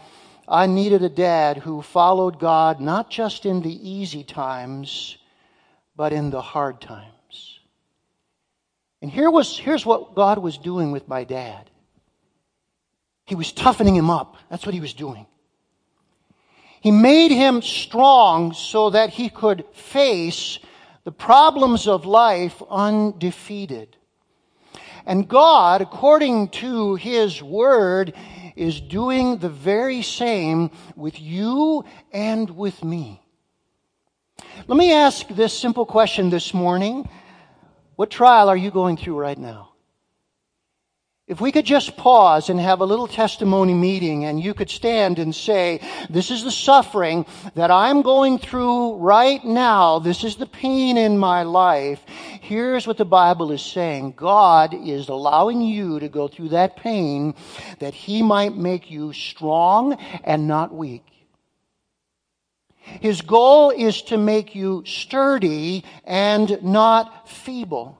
I 0.47 0.66
needed 0.66 1.02
a 1.02 1.09
dad 1.09 1.59
who 1.59 1.83
followed 1.83 2.38
God 2.38 2.80
not 2.80 3.11
just 3.11 3.45
in 3.47 3.62
the 3.62 3.88
easy 3.90 4.25
times, 4.25 5.18
but 5.95 6.12
in 6.12 6.30
the 6.30 6.40
hard 6.40 6.80
times. 6.80 7.61
And 9.02 9.11
here 9.11 9.30
was, 9.30 9.59
here's 9.59 9.87
what 9.87 10.14
God 10.14 10.38
was 10.38 10.59
doing 10.59 10.90
with 10.90 11.07
my 11.09 11.25
dad. 11.25 11.71
He 13.26 13.35
was 13.35 13.52
toughening 13.52 13.95
him 13.95 14.11
up. 14.11 14.37
That's 14.49 14.64
what 14.64 14.75
he 14.75 14.80
was 14.80 14.95
doing. 14.95 15.26
He 16.80 16.90
made 16.90 17.30
him 17.30 17.62
strong 17.62 18.52
so 18.52 18.90
that 18.90 19.11
he 19.11 19.28
could 19.28 19.64
face 19.73 20.58
the 21.04 21.12
problems 21.12 21.88
of 21.88 22.04
life 22.04 22.62
undefeated. 22.68 23.97
And 25.06 25.26
God, 25.26 25.80
according 25.80 26.49
to 26.49 26.97
His 26.97 27.42
Word, 27.42 28.12
is 28.56 28.78
doing 28.78 29.38
the 29.38 29.49
very 29.49 30.02
same 30.02 30.70
with 30.97 31.18
you 31.18 31.87
and 32.12 32.50
with 32.50 32.85
me. 32.85 33.23
Let 34.66 34.76
me 34.76 34.92
ask 34.92 35.26
this 35.28 35.58
simple 35.58 35.87
question 35.87 36.28
this 36.28 36.52
morning. 36.52 37.08
What 37.97 38.11
trial 38.11 38.50
are 38.50 38.56
you 38.56 38.70
going 38.70 38.99
through 38.99 39.18
right 39.18 39.38
now? 39.38 39.67
If 41.28 41.42
we 41.42 41.52
could 41.52 41.66
just 41.66 41.99
pause 41.99 42.49
and 42.49 42.58
have 42.58 42.80
a 42.80 42.87
little 42.87 43.06
testimony 43.06 43.75
meeting 43.75 44.25
and 44.25 44.42
you 44.42 44.54
could 44.54 44.70
stand 44.70 45.18
and 45.18 45.35
say, 45.35 45.87
this 46.08 46.30
is 46.30 46.42
the 46.42 46.50
suffering 46.50 47.26
that 47.54 47.70
I'm 47.70 48.00
going 48.00 48.38
through 48.38 48.94
right 48.94 49.44
now. 49.44 49.99
This 49.99 50.25
is 50.25 50.37
the 50.37 50.47
pain 50.47 50.97
in 50.97 51.18
my 51.18 51.42
life. 51.42 52.02
Here's 52.40 52.87
what 52.87 52.97
the 52.97 53.04
Bible 53.04 53.52
is 53.52 53.61
saying. 53.61 54.12
God 54.12 54.73
is 54.73 55.11
allowing 55.11 55.61
you 55.61 56.00
to 56.00 56.08
go 56.08 56.28
through 56.28 56.49
that 56.49 56.76
pain 56.76 57.35
that 57.78 57.92
He 57.92 58.23
might 58.23 58.56
make 58.56 58.90
you 58.90 59.12
strong 59.12 59.99
and 60.25 60.49
not 60.49 60.75
weak. 60.75 61.04
His 62.78 63.20
goal 63.20 63.68
is 63.68 64.00
to 64.04 64.16
make 64.16 64.54
you 64.54 64.82
sturdy 64.87 65.85
and 66.04 66.62
not 66.62 67.28
feeble. 67.28 67.98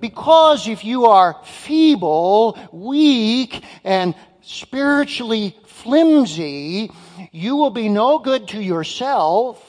Because 0.00 0.68
if 0.68 0.84
you 0.84 1.06
are 1.06 1.40
feeble, 1.44 2.58
weak, 2.72 3.62
and 3.84 4.14
spiritually 4.40 5.56
flimsy, 5.66 6.90
you 7.30 7.56
will 7.56 7.70
be 7.70 7.88
no 7.88 8.18
good 8.18 8.48
to 8.48 8.62
yourself 8.62 9.68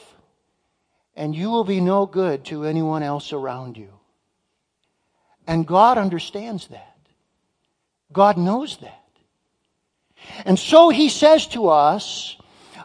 and 1.15 1.35
you 1.35 1.49
will 1.49 1.63
be 1.63 1.79
no 1.79 2.05
good 2.05 2.45
to 2.45 2.65
anyone 2.65 3.03
else 3.03 3.33
around 3.33 3.77
you. 3.77 3.89
And 5.45 5.67
God 5.67 5.97
understands 5.97 6.67
that. 6.67 6.97
God 8.11 8.37
knows 8.37 8.77
that. 8.77 9.03
And 10.45 10.57
so 10.57 10.89
He 10.89 11.09
says 11.09 11.47
to 11.47 11.69
us, 11.69 12.37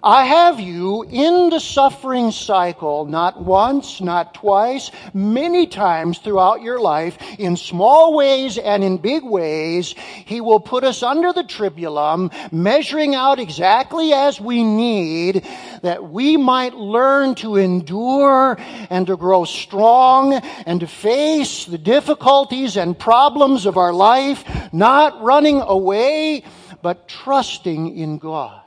I 0.03 0.25
have 0.27 0.61
you 0.61 1.03
in 1.03 1.51
the 1.51 1.59
suffering 1.59 2.31
cycle, 2.31 3.05
not 3.05 3.43
once, 3.43 4.01
not 4.01 4.35
twice, 4.35 4.91
many 5.13 5.67
times 5.67 6.19
throughout 6.19 6.63
your 6.63 6.81
life, 6.81 7.19
in 7.39 7.57
small 7.57 8.15
ways 8.15 8.59
and 8.59 8.85
in 8.85 8.99
big 8.99 9.25
ways. 9.25 9.95
He 10.25 10.41
will 10.41 10.61
put 10.61 10.85
us 10.85 11.03
under 11.03 11.33
the 11.33 11.43
tribulum, 11.43 12.33
measuring 12.53 13.15
out 13.15 13.41
exactly 13.41 14.13
as 14.13 14.41
we 14.41 14.63
need, 14.63 15.47
that 15.83 16.09
we 16.09 16.37
might 16.37 16.75
learn 16.75 17.35
to 17.37 17.57
endure 17.57 18.57
and 18.91 19.07
to 19.09 19.17
grow 19.17 19.45
strong 19.45 20.35
and 20.35 20.81
to 20.81 20.87
face 20.87 21.65
the 21.65 21.79
difficulties 21.79 22.77
and 22.77 22.99
problems 22.99 23.67
of 23.67 23.77
our 23.77 23.93
life, 23.93 24.45
not 24.73 25.21
running 25.23 25.61
away, 25.61 26.45
but 26.83 27.09
trusting 27.09 27.97
in 27.97 28.19
God. 28.19 28.63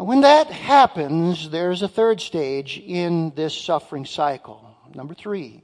When 0.00 0.22
that 0.22 0.46
happens, 0.46 1.50
there's 1.50 1.82
a 1.82 1.88
third 1.88 2.22
stage 2.22 2.78
in 2.78 3.34
this 3.36 3.54
suffering 3.54 4.06
cycle. 4.06 4.74
Number 4.94 5.12
three, 5.12 5.62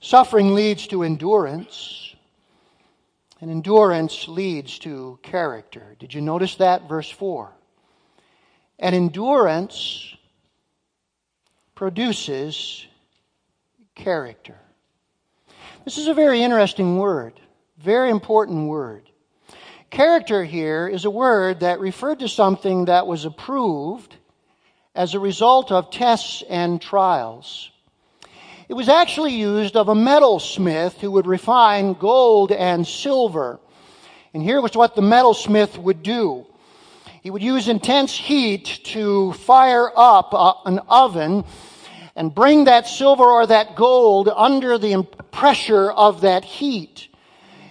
suffering 0.00 0.54
leads 0.54 0.86
to 0.86 1.02
endurance, 1.02 2.16
and 3.42 3.50
endurance 3.50 4.28
leads 4.28 4.78
to 4.78 5.18
character. 5.22 5.94
Did 5.98 6.14
you 6.14 6.22
notice 6.22 6.54
that? 6.54 6.88
Verse 6.88 7.10
4. 7.10 7.52
And 8.78 8.94
endurance 8.94 10.16
produces 11.74 12.86
character. 13.94 14.58
This 15.84 15.98
is 15.98 16.06
a 16.06 16.14
very 16.14 16.42
interesting 16.42 16.96
word, 16.96 17.38
very 17.76 18.08
important 18.08 18.68
word. 18.68 19.07
Character 19.90 20.44
here 20.44 20.86
is 20.86 21.06
a 21.06 21.10
word 21.10 21.60
that 21.60 21.80
referred 21.80 22.18
to 22.18 22.28
something 22.28 22.84
that 22.86 23.06
was 23.06 23.24
approved 23.24 24.16
as 24.94 25.14
a 25.14 25.18
result 25.18 25.72
of 25.72 25.90
tests 25.90 26.42
and 26.48 26.80
trials. 26.80 27.70
It 28.68 28.74
was 28.74 28.90
actually 28.90 29.34
used 29.34 29.76
of 29.76 29.88
a 29.88 29.94
metalsmith 29.94 30.98
who 30.98 31.10
would 31.12 31.26
refine 31.26 31.94
gold 31.94 32.52
and 32.52 32.86
silver. 32.86 33.60
And 34.34 34.42
here 34.42 34.60
was 34.60 34.76
what 34.76 34.94
the 34.94 35.00
metalsmith 35.00 35.78
would 35.78 36.02
do. 36.02 36.46
He 37.22 37.30
would 37.30 37.42
use 37.42 37.66
intense 37.66 38.12
heat 38.12 38.80
to 38.84 39.32
fire 39.32 39.90
up 39.96 40.34
an 40.66 40.80
oven 40.86 41.44
and 42.14 42.34
bring 42.34 42.64
that 42.64 42.86
silver 42.86 43.24
or 43.24 43.46
that 43.46 43.74
gold 43.74 44.28
under 44.28 44.76
the 44.76 45.02
pressure 45.30 45.90
of 45.90 46.20
that 46.20 46.44
heat 46.44 47.07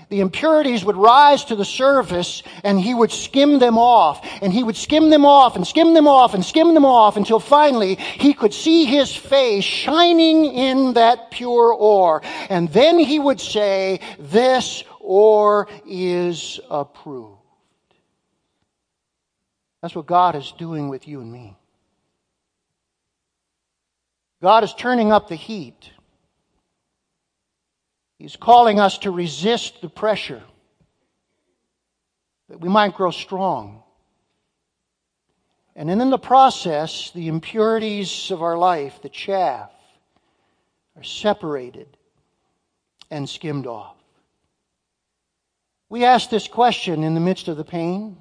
the 0.10 0.22
impurities 0.22 0.86
would 0.86 0.96
rise 0.96 1.44
to 1.46 1.56
the 1.56 1.66
surface 1.66 2.42
and 2.64 2.80
he 2.80 2.94
would 2.94 3.12
skim 3.12 3.60
them 3.60 3.78
off 3.78 4.26
and 4.42 4.54
he 4.54 4.64
would 4.64 4.78
skim 4.78 5.10
them 5.10 5.26
off 5.26 5.56
and 5.56 5.68
skim 5.68 5.94
them 5.94 6.08
off 6.08 6.34
and 6.34 6.46
skim 6.46 6.74
them 6.74 6.86
off 6.86 7.18
until 7.18 7.40
finally 7.40 7.96
he 7.96 8.34
could 8.34 8.54
see 8.54 8.86
his 8.86 9.14
face 9.14 9.66
shining 9.66 10.46
in 10.46 10.94
that 10.94 11.30
pure 11.32 11.74
ore. 11.74 12.22
And 12.50 12.72
then 12.72 13.00
he 13.00 13.20
would 13.20 13.42
say, 13.42 14.00
this 14.18 14.84
ore 15.00 15.68
is 15.86 16.60
approved. 16.70 17.34
That's 19.82 19.96
what 19.96 20.06
God 20.06 20.36
is 20.36 20.54
doing 20.58 20.90
with 20.90 21.08
you 21.08 21.22
and 21.22 21.32
me. 21.32 21.56
God 24.42 24.64
is 24.64 24.74
turning 24.74 25.12
up 25.12 25.28
the 25.28 25.36
heat. 25.36 25.92
He's 28.18 28.36
calling 28.36 28.80
us 28.80 28.98
to 29.00 29.12
resist 29.12 29.82
the 29.82 29.90
pressure 29.90 30.44
that 32.50 32.60
we 32.60 32.70
might 32.70 32.96
grow 32.96 33.12
strong. 33.12 33.84
And 35.76 35.92
in 35.92 36.10
the 36.10 36.18
process, 36.18 37.12
the 37.12 37.28
impurities 37.28 38.32
of 38.32 38.42
our 38.42 38.58
life, 38.58 39.02
the 39.02 39.10
chaff, 39.10 39.72
are 40.96 41.04
separated 41.04 41.88
and 43.12 43.30
skimmed 43.30 43.68
off. 43.68 43.96
We 45.90 46.04
ask 46.04 46.30
this 46.30 46.48
question 46.48 47.04
in 47.04 47.14
the 47.14 47.20
midst 47.20 47.48
of 47.48 47.58
the 47.58 47.64
pain. 47.64 48.18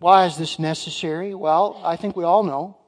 Why 0.00 0.24
is 0.24 0.38
this 0.38 0.58
necessary? 0.58 1.34
Well, 1.34 1.80
I 1.84 1.96
think 1.96 2.16
we 2.16 2.24
all 2.24 2.42
know. 2.42 2.78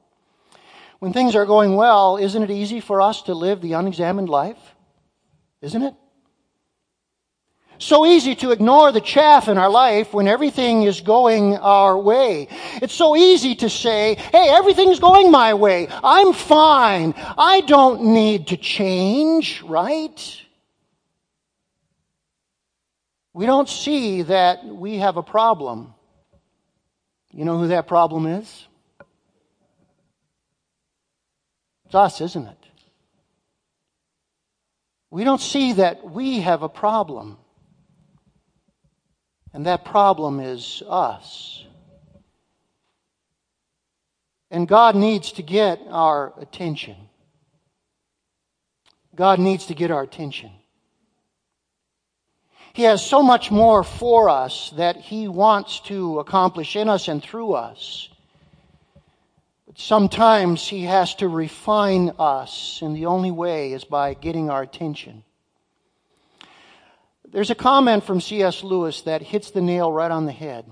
When 0.99 1.13
things 1.13 1.35
are 1.35 1.45
going 1.45 1.75
well, 1.75 2.17
isn't 2.17 2.43
it 2.43 2.49
easy 2.49 2.79
for 2.79 3.01
us 3.01 3.21
to 3.23 3.35
live 3.35 3.61
the 3.61 3.73
unexamined 3.73 4.29
life? 4.29 4.57
Isn't 5.61 5.83
it? 5.83 5.93
So 7.81 8.05
easy 8.05 8.35
to 8.35 8.51
ignore 8.51 8.91
the 8.91 9.01
chaff 9.01 9.47
in 9.47 9.57
our 9.57 9.69
life 9.69 10.13
when 10.13 10.27
everything 10.27 10.83
is 10.83 11.01
going 11.01 11.57
our 11.57 11.97
way. 11.97 12.47
It's 12.75 12.93
so 12.93 13.15
easy 13.15 13.55
to 13.55 13.71
say, 13.71 14.13
hey, 14.13 14.49
everything's 14.51 14.99
going 14.99 15.31
my 15.31 15.55
way. 15.55 15.87
I'm 16.03 16.31
fine. 16.33 17.15
I 17.17 17.61
don't 17.61 18.03
need 18.13 18.47
to 18.47 18.57
change, 18.57 19.63
right? 19.63 20.41
We 23.33 23.47
don't 23.47 23.67
see 23.67 24.21
that 24.21 24.63
we 24.63 24.97
have 24.97 25.17
a 25.17 25.23
problem. 25.23 25.95
You 27.31 27.45
know 27.45 27.57
who 27.57 27.69
that 27.69 27.87
problem 27.87 28.27
is? 28.27 28.67
It's 31.87 31.95
us, 31.95 32.21
isn't 32.21 32.45
it? 32.45 32.65
We 35.09 35.23
don't 35.23 35.41
see 35.41 35.73
that 35.73 36.07
we 36.07 36.41
have 36.41 36.61
a 36.61 36.69
problem. 36.69 37.39
And 39.53 39.65
that 39.65 39.83
problem 39.83 40.39
is 40.39 40.81
us. 40.87 41.65
And 44.49 44.67
God 44.67 44.95
needs 44.95 45.33
to 45.33 45.43
get 45.43 45.79
our 45.89 46.33
attention. 46.39 46.95
God 49.15 49.39
needs 49.39 49.65
to 49.67 49.73
get 49.73 49.91
our 49.91 50.03
attention. 50.03 50.51
He 52.73 52.83
has 52.83 53.05
so 53.05 53.21
much 53.21 53.51
more 53.51 53.83
for 53.83 54.29
us 54.29 54.69
that 54.77 54.95
He 54.95 55.27
wants 55.27 55.81
to 55.81 56.19
accomplish 56.19 56.75
in 56.75 56.87
us 56.87 57.09
and 57.09 57.21
through 57.21 57.53
us. 57.53 58.09
But 59.67 59.77
sometimes 59.77 60.67
He 60.67 60.83
has 60.83 61.15
to 61.15 61.27
refine 61.27 62.13
us, 62.17 62.81
and 62.81 62.95
the 62.95 63.07
only 63.07 63.31
way 63.31 63.73
is 63.73 63.83
by 63.83 64.13
getting 64.13 64.49
our 64.49 64.61
attention. 64.61 65.23
There's 67.31 67.49
a 67.49 67.55
comment 67.55 68.03
from 68.03 68.19
C.S. 68.19 68.61
Lewis 68.61 69.03
that 69.03 69.21
hits 69.21 69.51
the 69.51 69.61
nail 69.61 69.89
right 69.89 70.11
on 70.11 70.25
the 70.25 70.33
head. 70.33 70.65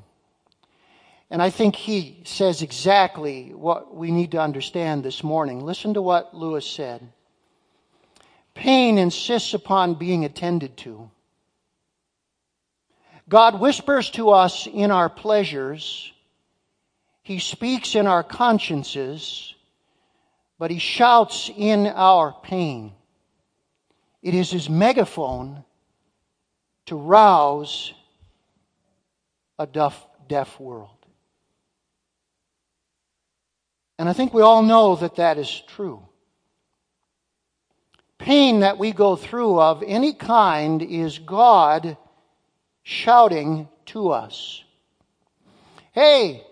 And 1.29 1.41
I 1.41 1.51
think 1.51 1.75
he 1.75 2.21
says 2.25 2.61
exactly 2.61 3.53
what 3.53 3.95
we 3.95 4.11
need 4.11 4.31
to 4.31 4.41
understand 4.41 5.03
this 5.03 5.23
morning. 5.23 5.63
Listen 5.63 5.93
to 5.93 6.01
what 6.01 6.35
Lewis 6.35 6.65
said. 6.65 7.07
Pain 8.55 8.97
insists 8.97 9.53
upon 9.53 9.93
being 9.93 10.25
attended 10.25 10.75
to. 10.77 11.09
God 13.29 13.61
whispers 13.61 14.09
to 14.11 14.31
us 14.31 14.67
in 14.67 14.91
our 14.91 15.07
pleasures. 15.07 16.11
He 17.21 17.39
speaks 17.39 17.95
in 17.95 18.05
our 18.05 18.23
consciences, 18.23 19.53
but 20.57 20.71
he 20.71 20.79
shouts 20.79 21.49
in 21.55 21.87
our 21.87 22.35
pain. 22.43 22.91
It 24.21 24.33
is 24.33 24.51
his 24.51 24.69
megaphone 24.69 25.63
to 26.89 26.95
rouse 26.95 27.93
a 29.59 29.67
deaf, 29.67 30.07
deaf 30.27 30.59
world. 30.59 30.89
And 33.99 34.09
I 34.09 34.13
think 34.13 34.33
we 34.33 34.41
all 34.41 34.63
know 34.63 34.95
that 34.95 35.17
that 35.17 35.37
is 35.37 35.61
true. 35.67 36.01
Pain 38.17 38.61
that 38.61 38.79
we 38.79 38.91
go 38.91 39.15
through 39.15 39.61
of 39.61 39.83
any 39.85 40.13
kind 40.13 40.81
is 40.81 41.19
God 41.19 41.95
shouting 42.83 43.69
to 43.87 44.09
us 44.09 44.63
Hey, 45.91 46.43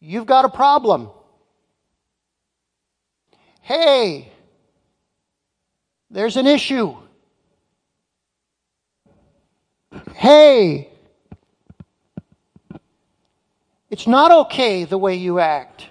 you've 0.00 0.26
got 0.26 0.44
a 0.44 0.48
problem. 0.48 1.10
Hey, 3.60 4.32
there's 6.10 6.36
an 6.36 6.46
issue. 6.46 6.96
Hey, 10.14 10.90
it's 13.90 14.06
not 14.06 14.32
okay 14.32 14.84
the 14.84 14.98
way 14.98 15.16
you 15.16 15.38
act. 15.38 15.86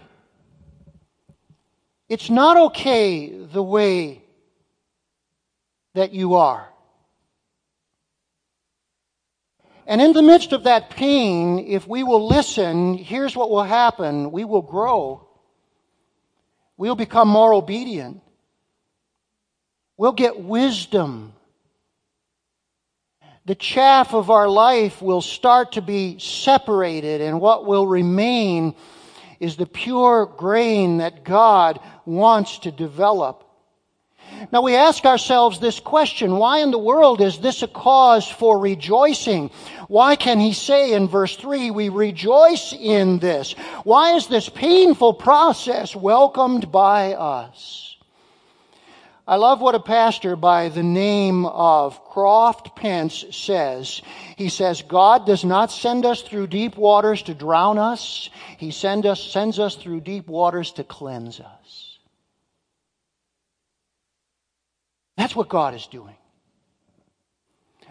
It's 2.07 2.29
not 2.29 2.57
okay 2.57 3.29
the 3.29 3.63
way 3.63 4.21
that 5.93 6.13
you 6.13 6.35
are. 6.35 6.69
And 9.87 10.01
in 10.01 10.13
the 10.13 10.21
midst 10.21 10.51
of 10.51 10.63
that 10.63 10.89
pain, 10.89 11.59
if 11.59 11.87
we 11.87 12.03
will 12.03 12.27
listen, 12.27 12.95
here's 12.97 13.35
what 13.35 13.49
will 13.49 13.63
happen. 13.63 14.31
We 14.31 14.43
will 14.43 14.63
grow. 14.63 15.27
We'll 16.77 16.95
become 16.95 17.27
more 17.27 17.53
obedient. 17.53 18.21
We'll 19.97 20.11
get 20.11 20.39
wisdom. 20.39 21.33
The 23.45 23.55
chaff 23.55 24.15
of 24.15 24.31
our 24.31 24.49
life 24.49 25.03
will 25.03 25.21
start 25.21 25.73
to 25.73 25.81
be 25.81 26.17
separated, 26.17 27.21
and 27.21 27.39
what 27.39 27.67
will 27.67 27.85
remain 27.85 28.73
is 29.39 29.55
the 29.55 29.67
pure 29.67 30.25
grain 30.25 30.97
that 30.97 31.23
God 31.23 31.79
wants 32.05 32.59
to 32.59 32.71
develop. 32.71 33.43
Now 34.51 34.63
we 34.63 34.75
ask 34.75 35.05
ourselves 35.05 35.59
this 35.59 35.79
question 35.79 36.37
why 36.37 36.59
in 36.59 36.71
the 36.71 36.79
world 36.79 37.21
is 37.21 37.37
this 37.37 37.61
a 37.61 37.67
cause 37.67 38.27
for 38.27 38.59
rejoicing? 38.59 39.51
Why 39.87 40.15
can 40.15 40.39
he 40.39 40.53
say 40.53 40.93
in 40.93 41.07
verse 41.07 41.35
3, 41.35 41.69
we 41.69 41.89
rejoice 41.89 42.73
in 42.73 43.19
this? 43.19 43.53
Why 43.83 44.15
is 44.15 44.25
this 44.25 44.49
painful 44.49 45.13
process 45.13 45.95
welcomed 45.95 46.71
by 46.71 47.13
us? 47.13 47.94
I 49.27 49.37
love 49.37 49.59
what 49.59 49.73
a 49.73 49.79
pastor 49.79 50.35
by 50.35 50.69
the 50.69 50.83
name 50.83 51.47
of 51.47 52.03
Croft 52.05 52.75
Pentz 52.75 53.25
says. 53.35 54.03
He 54.35 54.49
says, 54.49 54.83
God 54.83 55.25
does 55.25 55.43
not 55.43 55.71
send 55.71 56.05
us 56.05 56.21
through 56.21 56.47
deep 56.47 56.77
waters 56.77 57.23
to 57.23 57.33
drown 57.33 57.79
us. 57.79 58.29
He 58.57 58.69
send 58.69 59.07
us, 59.07 59.23
sends 59.23 59.57
us 59.57 59.75
through 59.75 60.01
deep 60.01 60.27
waters 60.27 60.73
to 60.73 60.83
cleanse 60.83 61.39
us. 61.39 61.97
That's 65.17 65.35
what 65.35 65.49
God 65.49 65.73
is 65.73 65.87
doing. 65.87 66.15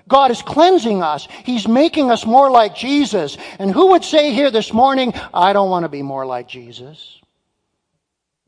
God 0.06 0.30
is 0.30 0.40
cleansing 0.40 1.02
us. 1.02 1.26
He's 1.44 1.66
making 1.66 2.12
us 2.12 2.24
more 2.24 2.48
like 2.48 2.76
Jesus. 2.76 3.36
And 3.58 3.72
who 3.72 3.88
would 3.88 4.04
say 4.04 4.32
here 4.32 4.52
this 4.52 4.72
morning, 4.72 5.12
I 5.32 5.52
don't 5.52 5.70
want 5.70 5.82
to 5.82 5.88
be 5.88 6.02
more 6.02 6.26
like 6.26 6.46
Jesus? 6.46 7.20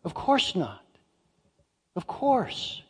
Of 0.04 0.14
course 0.14 0.54
not. 0.54 0.85
Of 1.96 2.06
course. 2.06 2.82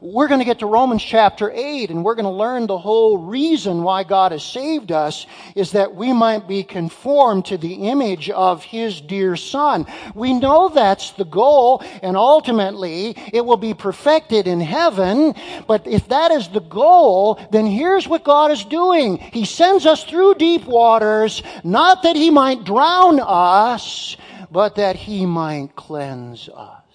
We're 0.00 0.26
going 0.26 0.40
to 0.40 0.44
get 0.44 0.58
to 0.60 0.66
Romans 0.66 1.02
chapter 1.02 1.50
8 1.52 1.90
and 1.90 2.04
we're 2.04 2.16
going 2.16 2.24
to 2.24 2.30
learn 2.30 2.66
the 2.66 2.78
whole 2.78 3.18
reason 3.18 3.82
why 3.82 4.02
God 4.02 4.32
has 4.32 4.44
saved 4.44 4.90
us 4.90 5.26
is 5.54 5.72
that 5.72 5.94
we 5.94 6.12
might 6.12 6.48
be 6.48 6.64
conformed 6.64 7.46
to 7.46 7.56
the 7.56 7.88
image 7.88 8.28
of 8.30 8.64
His 8.64 9.00
dear 9.00 9.36
Son. 9.36 9.86
We 10.14 10.32
know 10.32 10.68
that's 10.68 11.12
the 11.12 11.24
goal 11.24 11.84
and 12.02 12.16
ultimately 12.16 13.16
it 13.32 13.44
will 13.44 13.56
be 13.56 13.74
perfected 13.74 14.48
in 14.48 14.60
heaven. 14.60 15.34
But 15.68 15.86
if 15.86 16.08
that 16.08 16.32
is 16.32 16.48
the 16.48 16.60
goal, 16.60 17.40
then 17.52 17.66
here's 17.66 18.08
what 18.08 18.24
God 18.24 18.50
is 18.50 18.64
doing. 18.64 19.18
He 19.18 19.44
sends 19.44 19.86
us 19.86 20.02
through 20.02 20.34
deep 20.34 20.64
waters, 20.64 21.42
not 21.62 22.02
that 22.02 22.16
He 22.16 22.30
might 22.30 22.64
drown 22.64 23.20
us, 23.20 24.16
but 24.50 24.74
that 24.76 24.96
He 24.96 25.26
might 25.26 25.76
cleanse 25.76 26.48
us. 26.48 26.85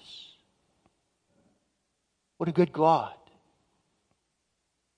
What 2.42 2.48
a 2.48 2.52
good 2.52 2.72
God. 2.72 3.14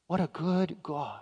What 0.07 0.19
a 0.19 0.29
good 0.29 0.79
God. 0.83 1.21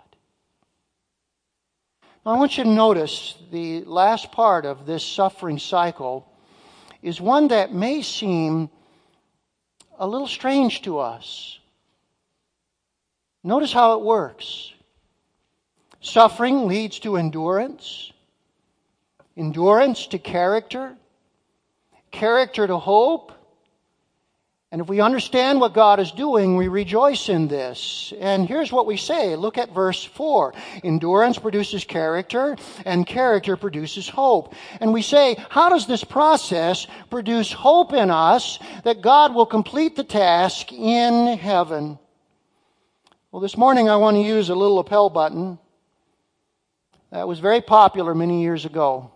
Now, 2.25 2.35
I 2.35 2.37
want 2.37 2.57
you 2.57 2.63
to 2.63 2.69
notice 2.69 3.35
the 3.51 3.83
last 3.83 4.31
part 4.31 4.65
of 4.65 4.85
this 4.85 5.05
suffering 5.05 5.59
cycle 5.59 6.25
is 7.01 7.19
one 7.19 7.49
that 7.49 7.73
may 7.73 8.01
seem 8.01 8.69
a 9.99 10.07
little 10.07 10.25
strange 10.25 10.83
to 10.83 10.99
us. 10.99 11.59
Notice 13.43 13.73
how 13.73 13.99
it 13.99 14.05
works. 14.05 14.71
Suffering 15.99 16.69
leads 16.69 16.99
to 16.99 17.17
endurance, 17.17 18.13
endurance 19.35 20.07
to 20.07 20.19
character, 20.19 20.95
character 22.11 22.65
to 22.65 22.77
hope, 22.77 23.33
and 24.73 24.81
if 24.81 24.87
we 24.87 25.01
understand 25.01 25.61
what 25.61 25.75
God 25.75 25.99
is 25.99 26.11
doing, 26.11 26.57
we 26.57 26.67
rejoice 26.67 27.29
in 27.29 27.47
this. 27.47 28.11
And 28.19 28.47
here's 28.47 28.71
what 28.71 28.87
we 28.87 28.97
say. 28.97 29.35
Look 29.35 29.59
at 29.59 29.71
verse 29.71 30.03
4. 30.03 30.51
Endurance 30.83 31.37
produces 31.37 31.83
character, 31.83 32.57
and 32.83 33.05
character 33.05 33.55
produces 33.55 34.09
hope. 34.09 34.55
And 34.81 34.91
we 34.91 35.03
say, 35.03 35.37
how 35.51 35.69
does 35.69 35.85
this 35.85 36.03
process 36.03 36.87
produce 37.11 37.51
hope 37.51 37.93
in 37.93 38.09
us 38.09 38.57
that 38.83 39.03
God 39.03 39.35
will 39.35 39.45
complete 39.45 39.95
the 39.95 40.03
task 40.03 40.73
in 40.73 41.37
heaven? 41.37 41.99
Well, 43.31 43.43
this 43.43 43.55
morning 43.55 43.91
I 43.91 43.97
want 43.97 44.17
to 44.17 44.23
use 44.23 44.49
a 44.49 44.55
little 44.55 44.77
lapel 44.77 45.11
button 45.11 45.59
that 47.11 47.27
was 47.27 47.37
very 47.37 47.61
popular 47.61 48.15
many 48.15 48.41
years 48.41 48.65
ago. 48.65 49.11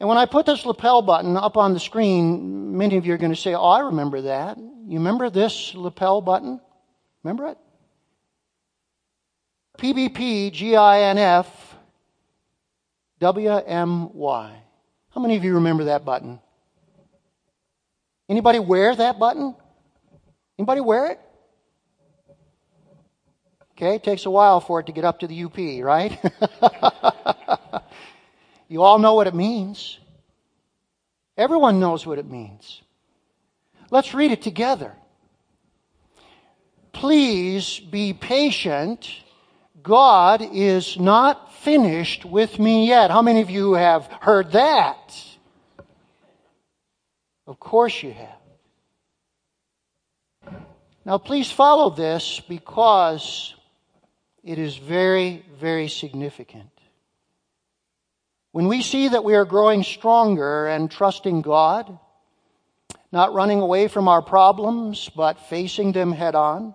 And 0.00 0.08
when 0.08 0.16
I 0.16 0.24
put 0.24 0.46
this 0.46 0.64
lapel 0.64 1.02
button 1.02 1.36
up 1.36 1.58
on 1.58 1.74
the 1.74 1.80
screen, 1.80 2.76
many 2.76 2.96
of 2.96 3.04
you 3.04 3.12
are 3.12 3.18
going 3.18 3.32
to 3.32 3.40
say, 3.40 3.54
Oh, 3.54 3.68
I 3.68 3.80
remember 3.80 4.22
that. 4.22 4.56
You 4.56 4.98
remember 4.98 5.28
this 5.28 5.74
lapel 5.74 6.22
button? 6.22 6.58
Remember 7.22 7.48
it? 7.48 7.58
PBP 9.78 10.52
GINF 10.52 11.46
WMY. 13.20 14.50
How 15.10 15.20
many 15.20 15.36
of 15.36 15.44
you 15.44 15.54
remember 15.54 15.84
that 15.84 16.06
button? 16.06 16.40
Anybody 18.28 18.58
wear 18.58 18.96
that 18.96 19.18
button? 19.18 19.54
Anybody 20.58 20.80
wear 20.80 21.12
it? 21.12 21.20
Okay, 23.72 23.96
it 23.96 24.04
takes 24.04 24.24
a 24.24 24.30
while 24.30 24.60
for 24.60 24.80
it 24.80 24.86
to 24.86 24.92
get 24.92 25.04
up 25.04 25.20
to 25.20 25.26
the 25.26 25.44
UP, 25.44 25.56
right? 25.84 26.18
You 28.70 28.84
all 28.84 29.00
know 29.00 29.14
what 29.14 29.26
it 29.26 29.34
means. 29.34 29.98
Everyone 31.36 31.80
knows 31.80 32.06
what 32.06 32.20
it 32.20 32.30
means. 32.30 32.82
Let's 33.90 34.14
read 34.14 34.30
it 34.30 34.42
together. 34.42 34.94
Please 36.92 37.80
be 37.80 38.12
patient. 38.12 39.10
God 39.82 40.40
is 40.40 41.00
not 41.00 41.52
finished 41.52 42.24
with 42.24 42.60
me 42.60 42.86
yet. 42.86 43.10
How 43.10 43.22
many 43.22 43.40
of 43.40 43.50
you 43.50 43.72
have 43.72 44.06
heard 44.20 44.52
that? 44.52 45.20
Of 47.48 47.58
course 47.58 48.04
you 48.04 48.12
have. 48.12 48.38
Now, 51.04 51.18
please 51.18 51.50
follow 51.50 51.90
this 51.90 52.40
because 52.48 53.52
it 54.44 54.60
is 54.60 54.76
very, 54.76 55.44
very 55.58 55.88
significant. 55.88 56.79
When 58.52 58.66
we 58.66 58.82
see 58.82 59.08
that 59.08 59.22
we 59.22 59.34
are 59.34 59.44
growing 59.44 59.84
stronger 59.84 60.66
and 60.66 60.90
trusting 60.90 61.42
God, 61.42 61.98
not 63.12 63.32
running 63.32 63.60
away 63.60 63.86
from 63.88 64.08
our 64.08 64.22
problems, 64.22 65.08
but 65.14 65.38
facing 65.48 65.92
them 65.92 66.12
head 66.12 66.34
on, 66.34 66.74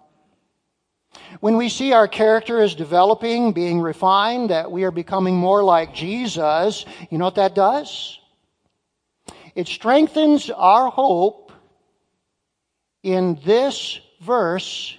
when 1.39 1.57
we 1.57 1.69
see 1.69 1.93
our 1.93 2.07
character 2.07 2.61
is 2.61 2.75
developing, 2.75 3.53
being 3.53 3.81
refined, 3.81 4.49
that 4.49 4.71
we 4.71 4.83
are 4.83 4.91
becoming 4.91 5.35
more 5.35 5.63
like 5.63 5.93
Jesus, 5.93 6.85
you 7.09 7.17
know 7.17 7.25
what 7.25 7.35
that 7.35 7.55
does? 7.55 8.19
It 9.53 9.67
strengthens 9.67 10.49
our 10.49 10.89
hope 10.89 11.51
in 13.03 13.39
this 13.45 13.99
verse 14.21 14.97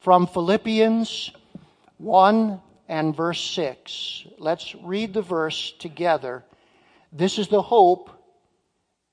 from 0.00 0.26
Philippians 0.26 1.32
1 1.98 2.60
and 2.88 3.14
verse 3.14 3.40
6. 3.40 4.26
Let's 4.38 4.74
read 4.76 5.12
the 5.12 5.22
verse 5.22 5.72
together. 5.78 6.44
This 7.12 7.38
is 7.38 7.48
the 7.48 7.62
hope 7.62 8.10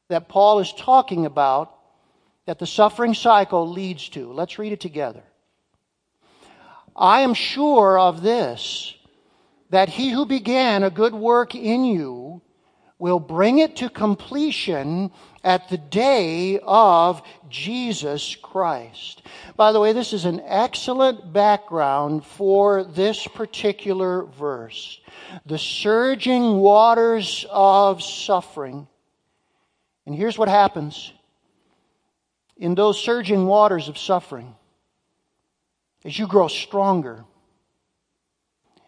that 0.07 0.29
Paul 0.29 0.59
is 0.59 0.73
talking 0.73 1.25
about 1.25 1.73
that 2.45 2.59
the 2.59 2.67
suffering 2.67 3.13
cycle 3.13 3.69
leads 3.69 4.09
to. 4.09 4.31
Let's 4.31 4.57
read 4.59 4.71
it 4.71 4.79
together. 4.79 5.23
I 6.95 7.21
am 7.21 7.33
sure 7.33 7.99
of 7.99 8.21
this, 8.21 8.95
that 9.69 9.89
he 9.89 10.11
who 10.11 10.25
began 10.25 10.83
a 10.83 10.89
good 10.89 11.13
work 11.13 11.55
in 11.55 11.83
you 11.83 12.41
will 12.97 13.19
bring 13.19 13.59
it 13.59 13.75
to 13.77 13.89
completion 13.89 15.11
at 15.45 15.69
the 15.69 15.77
day 15.77 16.59
of 16.63 17.21
Jesus 17.49 18.35
Christ. 18.35 19.21
By 19.55 19.71
the 19.71 19.79
way, 19.79 19.93
this 19.93 20.11
is 20.11 20.25
an 20.25 20.41
excellent 20.43 21.31
background 21.31 22.25
for 22.25 22.83
this 22.83 23.27
particular 23.27 24.23
verse. 24.23 24.99
The 25.45 25.59
surging 25.59 26.57
waters 26.57 27.45
of 27.51 28.01
suffering. 28.01 28.87
And 30.07 30.15
here's 30.15 30.37
what 30.37 30.49
happens 30.49 31.13
in 32.57 32.73
those 32.73 32.99
surging 32.99 33.45
waters 33.45 33.87
of 33.87 33.99
suffering 33.99 34.55
as 36.03 36.17
you 36.17 36.25
grow 36.25 36.47
stronger 36.47 37.23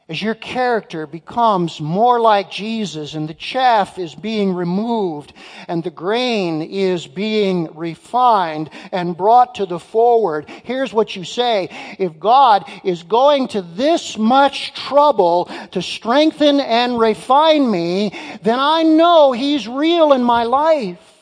as 0.09 0.21
your 0.21 0.35
character 0.35 1.05
becomes 1.05 1.81
more 1.81 2.19
like 2.19 2.49
Jesus 2.49 3.13
and 3.13 3.27
the 3.27 3.33
chaff 3.33 3.99
is 3.99 4.15
being 4.15 4.53
removed 4.53 5.33
and 5.67 5.83
the 5.83 5.89
grain 5.89 6.61
is 6.61 7.05
being 7.05 7.67
refined 7.75 8.69
and 8.93 9.17
brought 9.17 9.55
to 9.55 9.65
the 9.65 9.79
forward, 9.79 10.49
here's 10.63 10.93
what 10.93 11.15
you 11.15 11.25
say. 11.25 11.67
If 11.99 12.19
God 12.19 12.69
is 12.85 13.03
going 13.03 13.49
to 13.49 13.61
this 13.61 14.17
much 14.17 14.73
trouble 14.73 15.51
to 15.71 15.81
strengthen 15.81 16.61
and 16.61 16.97
refine 16.97 17.69
me, 17.69 18.13
then 18.43 18.59
I 18.59 18.83
know 18.83 19.33
He's 19.33 19.67
real 19.67 20.13
in 20.13 20.23
my 20.23 20.43
life. 20.43 21.16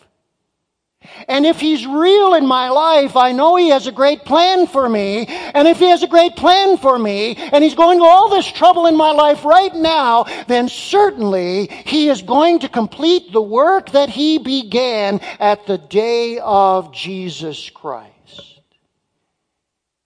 And 1.28 1.46
if 1.46 1.60
He's 1.60 1.86
real 1.86 2.34
in 2.34 2.46
my 2.46 2.70
life, 2.70 3.16
I 3.16 3.32
know 3.32 3.56
He 3.56 3.70
has 3.70 3.88
a 3.88 3.92
great 3.92 4.26
plan 4.26 4.68
for 4.68 4.88
me. 4.88 5.26
And 5.28 5.68
if 5.68 5.80
He 5.80 5.90
has 5.90 6.04
a 6.04 6.08
great 6.08 6.36
plan 6.36 6.78
for 6.78 6.98
me, 6.98 7.36
and 7.36 7.64
He's 7.64 7.76
going 7.76 8.00
to 8.00 8.06
all 8.06 8.30
this 8.30 8.52
trouble 8.52 8.88
in 8.88 8.96
my 8.96 9.12
life 9.12 9.46
right 9.46 9.74
now, 9.74 10.26
then 10.48 10.70
certainly 10.70 11.68
He 11.68 12.10
is 12.10 12.22
going 12.22 12.60
to 12.60 12.70
complete 12.70 13.32
the 13.32 13.42
work 13.42 13.92
that 13.92 14.10
He 14.10 14.38
began 14.38 15.20
at 15.40 15.66
the 15.68 15.78
day 15.78 16.40
of 16.40 16.94
Jesus 16.94 17.70
Christ. 17.70 18.62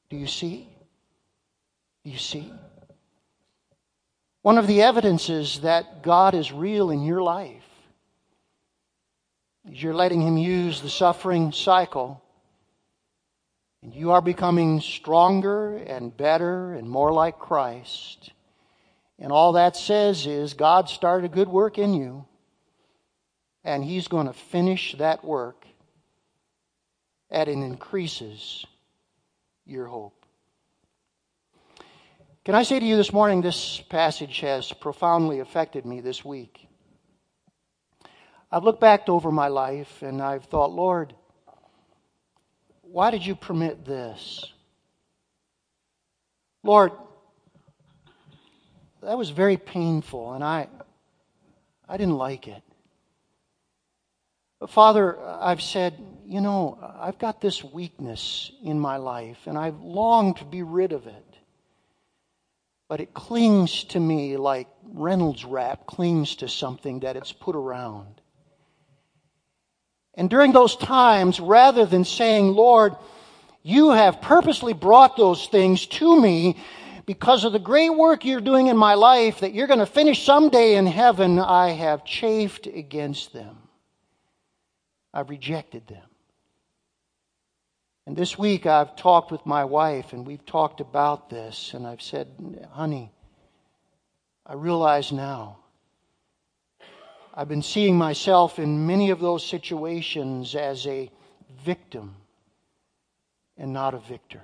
Do 0.09 0.17
you 0.17 0.27
see? 0.27 0.67
Do 2.03 2.09
you 2.09 2.17
see? 2.17 2.51
One 4.41 4.57
of 4.57 4.67
the 4.67 4.81
evidences 4.81 5.59
that 5.61 6.01
God 6.01 6.33
is 6.33 6.51
real 6.51 6.89
in 6.91 7.03
your 7.03 7.21
life 7.21 7.58
you're 9.71 9.93
letting 9.93 10.21
Him 10.21 10.37
use 10.37 10.81
the 10.81 10.89
suffering 10.89 11.51
cycle. 11.51 12.21
And 13.81 13.93
you 13.93 14.11
are 14.11 14.21
becoming 14.21 14.81
stronger 14.81 15.77
and 15.77 16.15
better 16.15 16.73
and 16.73 16.89
more 16.89 17.13
like 17.13 17.39
Christ. 17.39 18.31
And 19.17 19.31
all 19.31 19.53
that 19.53 19.75
says 19.75 20.25
is 20.25 20.53
God 20.53 20.89
started 20.89 21.31
a 21.31 21.33
good 21.33 21.49
work 21.49 21.77
in 21.77 21.93
you, 21.93 22.25
and 23.63 23.83
He's 23.83 24.07
going 24.07 24.27
to 24.27 24.33
finish 24.33 24.95
that 24.97 25.23
work, 25.23 25.65
and 27.29 27.49
it 27.49 27.51
increases 27.51 28.65
your 29.65 29.87
hope. 29.87 30.25
Can 32.45 32.55
I 32.55 32.63
say 32.63 32.79
to 32.79 32.85
you 32.85 32.95
this 32.95 33.13
morning, 33.13 33.41
this 33.41 33.81
passage 33.89 34.39
has 34.39 34.71
profoundly 34.71 35.39
affected 35.39 35.85
me 35.85 35.99
this 35.99 36.23
week. 36.23 36.68
I've 38.51 38.63
looked 38.63 38.81
back 38.81 39.07
over 39.07 39.31
my 39.31 39.47
life 39.47 40.01
and 40.01 40.21
I've 40.21 40.45
thought, 40.45 40.71
Lord, 40.71 41.13
why 42.81 43.11
did 43.11 43.25
you 43.25 43.35
permit 43.35 43.85
this? 43.85 44.43
Lord, 46.63 46.91
that 49.03 49.17
was 49.17 49.29
very 49.29 49.57
painful 49.57 50.33
and 50.33 50.43
I 50.43 50.67
I 51.87 51.97
didn't 51.97 52.17
like 52.17 52.47
it. 52.47 52.61
But 54.59 54.69
Father, 54.69 55.17
I've 55.19 55.61
said, 55.61 55.97
you 56.25 56.41
know, 56.41 56.77
I've 56.99 57.17
got 57.17 57.41
this 57.41 57.63
weakness 57.63 58.51
in 58.63 58.79
my 58.79 58.97
life 58.97 59.37
and 59.45 59.57
I've 59.57 59.79
longed 59.81 60.37
to 60.37 60.45
be 60.45 60.63
rid 60.63 60.91
of 60.91 61.07
it. 61.07 61.25
But 62.87 62.99
it 62.99 63.13
clings 63.13 63.83
to 63.85 63.99
me 63.99 64.37
like 64.37 64.67
Reynolds 64.83 65.45
wrap 65.45 65.85
clings 65.87 66.35
to 66.37 66.49
something 66.49 67.01
that 67.01 67.15
it's 67.15 67.31
put 67.31 67.55
around. 67.55 68.21
And 70.19 70.29
during 70.29 70.51
those 70.51 70.75
times, 70.75 71.39
rather 71.39 71.85
than 71.85 72.03
saying, 72.03 72.49
Lord, 72.51 72.93
you 73.63 73.91
have 73.91 74.21
purposely 74.21 74.73
brought 74.73 75.15
those 75.15 75.47
things 75.47 75.85
to 75.87 76.19
me 76.19 76.57
because 77.05 77.45
of 77.45 77.53
the 77.53 77.57
great 77.57 77.91
work 77.91 78.25
you're 78.25 78.41
doing 78.41 78.67
in 78.67 78.75
my 78.75 78.95
life 78.95 79.39
that 79.39 79.53
you're 79.53 79.65
going 79.65 79.79
to 79.79 79.85
finish 79.85 80.25
someday 80.25 80.75
in 80.75 80.85
heaven, 80.87 81.39
I 81.39 81.69
have 81.69 82.03
chafed 82.03 82.67
against 82.67 83.31
them. 83.31 83.59
I've 85.13 85.29
rejected 85.29 85.87
them. 85.87 86.03
And 88.05 88.13
this 88.13 88.37
week 88.37 88.65
I've 88.65 88.97
talked 88.97 89.31
with 89.31 89.45
my 89.45 89.63
wife 89.63 90.11
and 90.11 90.27
we've 90.27 90.45
talked 90.45 90.81
about 90.81 91.29
this, 91.29 91.73
and 91.73 91.87
I've 91.87 92.01
said, 92.01 92.27
honey, 92.73 93.13
I 94.45 94.55
realize 94.55 95.13
now 95.13 95.59
I've 97.39 97.47
been 97.47 97.61
seeing 97.61 97.97
myself 97.97 98.59
in 98.59 98.85
many 98.85 99.11
of 99.11 99.21
those 99.21 99.47
situations 99.47 100.55
as 100.55 100.85
a 100.85 101.09
victim 101.63 102.17
and 103.57 103.71
not 103.71 103.93
a 103.93 103.99
victor. 103.99 104.41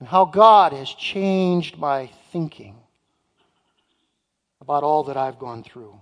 And 0.00 0.08
how 0.08 0.24
God 0.24 0.72
has 0.72 0.88
changed 0.88 1.78
my 1.78 2.10
thinking 2.32 2.74
about 4.60 4.82
all 4.82 5.04
that 5.04 5.16
I've 5.16 5.38
gone 5.38 5.62
through. 5.62 5.94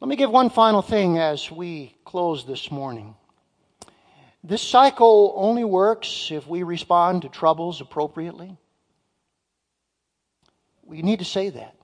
Let 0.00 0.08
me 0.08 0.16
give 0.16 0.30
one 0.30 0.50
final 0.50 0.82
thing 0.82 1.16
as 1.16 1.50
we 1.50 1.96
close 2.04 2.44
this 2.44 2.70
morning. 2.70 3.14
This 4.44 4.60
cycle 4.60 5.32
only 5.34 5.64
works 5.64 6.28
if 6.30 6.46
we 6.46 6.62
respond 6.62 7.22
to 7.22 7.30
troubles 7.30 7.80
appropriately. 7.80 8.58
We 10.84 11.00
need 11.00 11.20
to 11.20 11.24
say 11.24 11.48
that. 11.48 11.77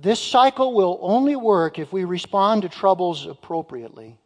This 0.00 0.22
cycle 0.22 0.72
will 0.72 0.98
only 1.02 1.36
work 1.36 1.78
if 1.78 1.92
we 1.92 2.04
respond 2.04 2.62
to 2.62 2.70
troubles 2.70 3.26
appropriately. 3.26 4.18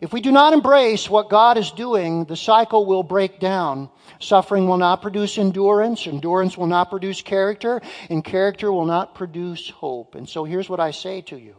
If 0.00 0.12
we 0.12 0.20
do 0.20 0.32
not 0.32 0.52
embrace 0.52 1.08
what 1.08 1.28
God 1.28 1.56
is 1.56 1.70
doing, 1.70 2.24
the 2.24 2.34
cycle 2.34 2.84
will 2.84 3.04
break 3.04 3.38
down. 3.38 3.88
Suffering 4.18 4.66
will 4.66 4.78
not 4.78 5.02
produce 5.02 5.38
endurance, 5.38 6.08
endurance 6.08 6.58
will 6.58 6.66
not 6.66 6.90
produce 6.90 7.22
character, 7.22 7.80
and 8.10 8.24
character 8.24 8.72
will 8.72 8.86
not 8.86 9.14
produce 9.14 9.70
hope. 9.70 10.16
And 10.16 10.28
so 10.28 10.42
here's 10.42 10.68
what 10.68 10.80
I 10.80 10.90
say 10.90 11.20
to 11.22 11.38
you 11.38 11.54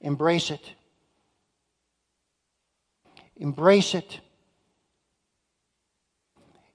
embrace 0.00 0.50
it. 0.50 0.72
Embrace 3.36 3.94
it. 3.94 4.20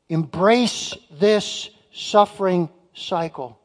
Embrace 0.08 0.94
this 1.12 1.70
suffering 1.92 2.70
cycle. 2.94 3.60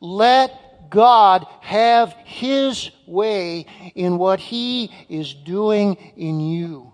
Let 0.00 0.90
God 0.90 1.46
have 1.60 2.12
His 2.24 2.90
way 3.06 3.66
in 3.94 4.18
what 4.18 4.40
He 4.40 4.92
is 5.08 5.34
doing 5.34 5.94
in 6.16 6.40
you. 6.40 6.92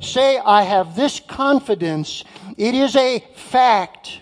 Say, 0.00 0.38
I 0.38 0.62
have 0.62 0.96
this 0.96 1.20
confidence. 1.20 2.24
It 2.56 2.74
is 2.74 2.96
a 2.96 3.20
fact. 3.34 4.20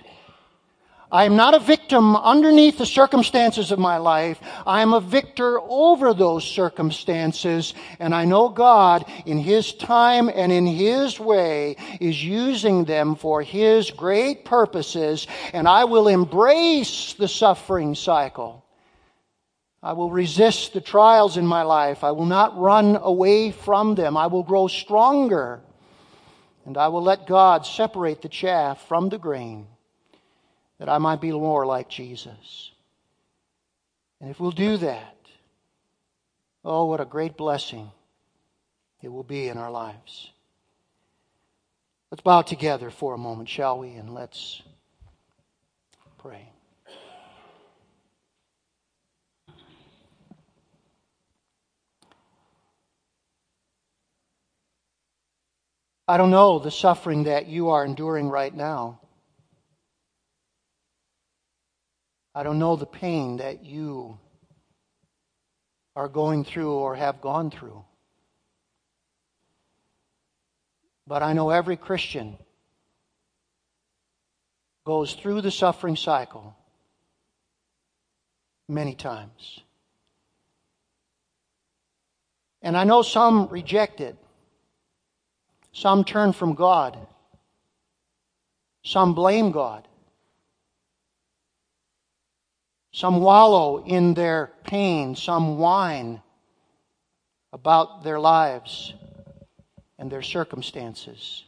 I 1.12 1.24
am 1.24 1.34
not 1.34 1.54
a 1.54 1.58
victim 1.58 2.14
underneath 2.14 2.78
the 2.78 2.86
circumstances 2.86 3.72
of 3.72 3.80
my 3.80 3.96
life. 3.96 4.38
I 4.64 4.82
am 4.82 4.94
a 4.94 5.00
victor 5.00 5.60
over 5.60 6.14
those 6.14 6.44
circumstances. 6.44 7.74
And 7.98 8.14
I 8.14 8.24
know 8.26 8.48
God, 8.48 9.04
in 9.26 9.38
His 9.38 9.72
time 9.72 10.30
and 10.32 10.52
in 10.52 10.66
His 10.66 11.18
way, 11.18 11.76
is 12.00 12.24
using 12.24 12.84
them 12.84 13.16
for 13.16 13.42
His 13.42 13.90
great 13.90 14.44
purposes. 14.44 15.26
And 15.52 15.66
I 15.66 15.84
will 15.84 16.06
embrace 16.06 17.14
the 17.14 17.28
suffering 17.28 17.96
cycle. 17.96 18.64
I 19.82 19.94
will 19.94 20.10
resist 20.10 20.74
the 20.74 20.80
trials 20.80 21.36
in 21.36 21.46
my 21.46 21.62
life. 21.62 22.04
I 22.04 22.12
will 22.12 22.26
not 22.26 22.56
run 22.56 22.96
away 22.96 23.50
from 23.50 23.96
them. 23.96 24.16
I 24.16 24.28
will 24.28 24.44
grow 24.44 24.68
stronger. 24.68 25.60
And 26.66 26.76
I 26.76 26.86
will 26.86 27.02
let 27.02 27.26
God 27.26 27.66
separate 27.66 28.22
the 28.22 28.28
chaff 28.28 28.86
from 28.86 29.08
the 29.08 29.18
grain 29.18 29.66
that 30.80 30.88
I 30.88 30.96
might 30.96 31.20
be 31.20 31.30
more 31.30 31.66
like 31.66 31.90
Jesus. 31.90 32.72
And 34.18 34.30
if 34.30 34.40
we'll 34.40 34.50
do 34.50 34.78
that, 34.78 35.16
oh, 36.64 36.86
what 36.86 37.02
a 37.02 37.04
great 37.04 37.36
blessing 37.36 37.90
it 39.02 39.08
will 39.08 39.22
be 39.22 39.48
in 39.48 39.58
our 39.58 39.70
lives. 39.70 40.30
Let's 42.10 42.22
bow 42.22 42.40
together 42.40 42.88
for 42.88 43.12
a 43.12 43.18
moment, 43.18 43.50
shall 43.50 43.78
we? 43.78 43.90
And 43.90 44.14
let's 44.14 44.62
pray. 46.16 46.48
I 56.08 56.16
don't 56.16 56.30
know 56.30 56.58
the 56.58 56.70
suffering 56.70 57.24
that 57.24 57.48
you 57.48 57.68
are 57.68 57.84
enduring 57.84 58.30
right 58.30 58.54
now. 58.54 58.99
I 62.34 62.42
don't 62.42 62.58
know 62.58 62.76
the 62.76 62.86
pain 62.86 63.38
that 63.38 63.64
you 63.64 64.18
are 65.96 66.08
going 66.08 66.44
through 66.44 66.72
or 66.72 66.94
have 66.94 67.20
gone 67.20 67.50
through. 67.50 67.84
But 71.06 71.22
I 71.22 71.32
know 71.32 71.50
every 71.50 71.76
Christian 71.76 72.38
goes 74.84 75.14
through 75.14 75.40
the 75.40 75.50
suffering 75.50 75.96
cycle 75.96 76.54
many 78.68 78.94
times. 78.94 79.60
And 82.62 82.76
I 82.76 82.84
know 82.84 83.02
some 83.02 83.48
reject 83.48 84.00
it. 84.00 84.16
Some 85.72 86.04
turn 86.04 86.32
from 86.32 86.54
God. 86.54 86.98
Some 88.84 89.14
blame 89.14 89.50
God. 89.50 89.86
Some 92.92 93.20
wallow 93.20 93.84
in 93.84 94.14
their 94.14 94.52
pain. 94.64 95.14
Some 95.14 95.58
whine 95.58 96.22
about 97.52 98.02
their 98.02 98.18
lives 98.20 98.94
and 99.98 100.10
their 100.10 100.22
circumstances. 100.22 101.44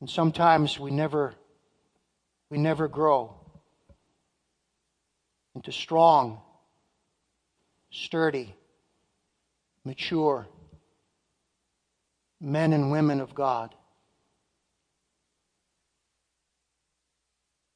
And 0.00 0.08
sometimes 0.08 0.78
we 0.78 0.90
never 0.90 1.34
we 2.48 2.58
never 2.58 2.86
grow 2.86 3.34
into 5.54 5.72
strong, 5.72 6.40
sturdy, 7.90 8.54
mature 9.84 10.46
men 12.40 12.72
and 12.72 12.90
women 12.90 13.20
of 13.20 13.34
God. 13.34 13.74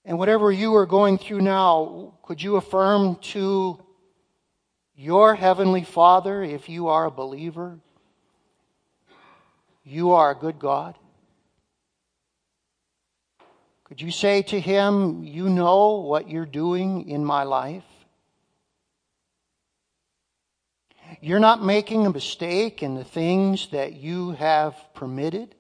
And 0.05 0.19
whatever 0.19 0.51
you 0.51 0.75
are 0.77 0.87
going 0.87 1.19
through 1.19 1.43
now, 1.43 2.15
could 2.23 2.43
you 2.43 2.57
affirm 2.57 3.17
to 3.17 3.79
your 4.95 5.35
Heavenly 5.35 5.83
Father, 5.83 6.43
if 6.43 6.69
you 6.69 6.89
are 6.89 7.07
a 7.07 7.11
believer, 7.11 7.79
you 9.83 10.13
are 10.13 10.31
a 10.31 10.35
good 10.35 10.59
God? 10.59 10.97
Could 13.85 14.01
you 14.01 14.11
say 14.11 14.43
to 14.43 14.61
Him, 14.61 15.25
You 15.25 15.49
know 15.49 15.97
what 15.97 16.31
you're 16.31 16.47
doing 16.47 17.09
in 17.09 17.25
my 17.25 17.43
life? 17.43 17.85
You're 21.21 21.41
not 21.41 21.65
making 21.65 22.07
a 22.07 22.11
mistake 22.11 22.83
in 22.83 22.95
the 22.95 23.05
things 23.05 23.69
that 23.73 23.95
you 23.95 24.31
have 24.33 24.77
permitted, 24.95 25.57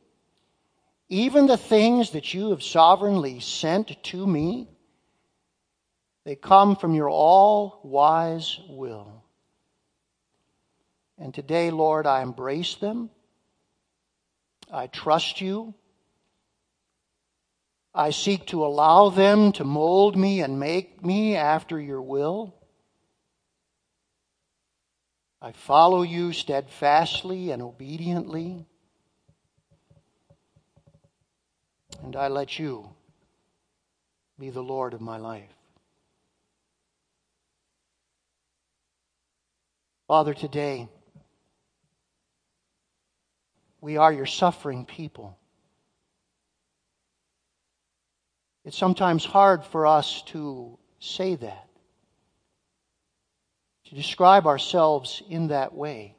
even 1.11 1.47
the 1.47 1.57
things 1.57 2.13
that 2.13 2.33
you 2.33 2.51
have 2.51 2.63
sovereignly 2.63 3.41
sent 3.41 4.03
to 4.05 4.27
me. 4.27 4.69
They 6.25 6.37
come 6.37 6.77
from 6.77 6.95
your 6.95 7.11
all 7.11 7.81
wise 7.83 8.61
will. 8.69 9.25
And 11.19 11.35
today, 11.35 11.71
Lord, 11.71 12.07
I 12.07 12.23
embrace 12.23 12.77
them. 12.77 13.11
I 14.73 14.87
trust 14.87 15.41
you. 15.41 15.75
I 17.93 18.11
seek 18.11 18.47
to 18.47 18.65
allow 18.65 19.09
them 19.09 19.51
to 19.53 19.65
mold 19.65 20.17
me 20.17 20.43
and 20.43 20.61
make 20.61 21.05
me 21.05 21.35
after 21.35 21.81
your 21.81 22.01
will. 22.01 22.55
I 25.43 25.51
follow 25.51 26.03
you 26.03 26.33
steadfastly 26.33 27.51
and 27.51 27.61
obediently. 27.61 28.70
And 32.03 32.17
I 32.17 32.29
let 32.29 32.59
you 32.59 32.89
be 34.39 34.51
the 34.51 34.63
Lord 34.63 34.95
of 34.95 35.01
my 35.01 35.19
life. 35.19 35.51
Father, 40.09 40.35
today, 40.35 40.89
we 43.81 43.97
are 43.97 44.13
your 44.13 44.27
suffering 44.27 44.85
people. 44.85 45.39
It's 48.65 48.77
sometimes 48.77 49.25
hard 49.25 49.65
for 49.65 49.87
us 49.87 50.23
to 50.27 50.79
say 50.99 51.37
that, 51.37 51.69
to 53.87 53.95
describe 53.95 54.47
ourselves 54.47 55.23
in 55.29 55.49
that 55.49 55.75
way. 55.75 56.17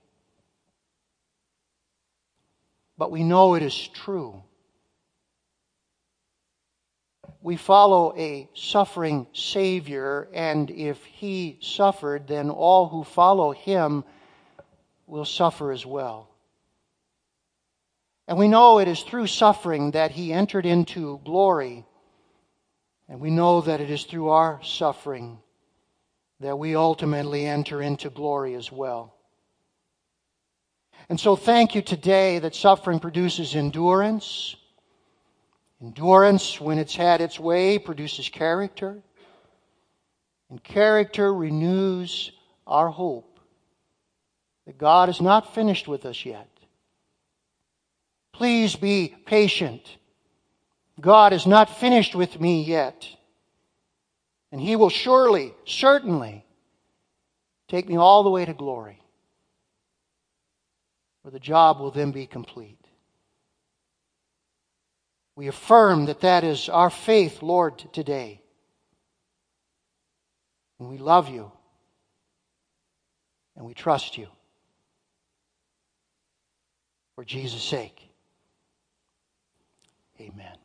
But 2.98 3.12
we 3.12 3.24
know 3.24 3.56
it 3.56 3.64
is 3.64 3.88
true. 3.90 4.44
We 7.42 7.58
follow 7.58 8.16
a 8.16 8.50
suffering 8.54 9.28
Savior, 9.34 10.28
and 10.34 10.70
if 10.70 11.04
He 11.06 11.58
suffered, 11.62 12.28
then 12.28 12.50
all 12.50 12.88
who 12.88 13.04
follow 13.04 13.52
Him 13.52 14.04
will 15.08 15.26
suffer 15.26 15.72
as 15.72 15.86
well. 15.86 16.32
And 18.32 18.38
we 18.38 18.48
know 18.48 18.80
it 18.80 18.88
is 18.88 19.02
through 19.02 19.28
suffering 19.28 19.92
that 19.92 20.12
he 20.12 20.32
entered 20.32 20.66
into 20.66 21.20
glory. 21.26 21.86
And 23.10 23.20
we 23.20 23.30
know 23.30 23.60
that 23.60 23.82
it 23.82 23.90
is 23.90 24.06
through 24.06 24.30
our 24.30 24.62
suffering 24.64 25.40
that 26.40 26.58
we 26.58 26.76
ultimately 26.76 27.46
enter 27.46 27.82
into 27.82 28.10
glory 28.10 28.56
as 28.56 28.72
well. 28.72 29.14
And 31.10 31.20
so 31.20 31.36
thank 31.36 31.76
you 31.76 31.82
today 31.82 32.40
that 32.40 32.56
suffering 32.56 33.02
produces 33.02 33.54
endurance. 33.54 34.56
Endurance, 35.82 36.62
when 36.62 36.78
it's 36.78 36.96
had 36.96 37.22
its 37.22 37.40
way, 37.40 37.80
produces 37.80 38.30
character. 38.30 39.02
And 40.50 40.64
character 40.64 41.34
renews 41.34 42.32
our 42.68 42.90
hope 42.90 43.40
that 44.68 44.78
God 44.78 45.10
is 45.10 45.20
not 45.20 45.56
finished 45.56 45.88
with 45.88 46.06
us 46.06 46.24
yet. 46.24 46.48
Please 48.32 48.76
be 48.76 49.16
patient. 49.26 49.98
God 51.00 51.34
is 51.34 51.48
not 51.48 51.80
finished 51.80 52.16
with 52.16 52.40
me 52.40 52.64
yet. 52.64 53.08
And 54.52 54.62
He 54.62 54.76
will 54.76 54.90
surely, 54.90 55.54
certainly, 55.66 56.46
take 57.68 57.88
me 57.88 57.96
all 57.96 58.24
the 58.24 58.30
way 58.30 58.46
to 58.46 58.54
glory, 58.54 59.02
where 61.22 61.32
the 61.32 61.40
job 61.40 61.80
will 61.80 61.92
then 61.92 62.12
be 62.12 62.28
complete. 62.28 62.81
We 65.36 65.48
affirm 65.48 66.06
that 66.06 66.22
that 66.22 66.44
is 66.44 66.70
our 66.70 66.90
faith, 66.90 67.42
Lord, 67.42 67.78
today. 67.94 68.42
And 70.80 70.90
we 70.90 70.98
love 70.98 71.30
you. 71.30 71.52
And 73.56 73.66
we 73.66 73.74
trust 73.74 74.18
you. 74.18 74.28
For 77.16 77.24
Jesus' 77.24 77.64
sake. 77.64 78.10
Amen. 80.20 80.61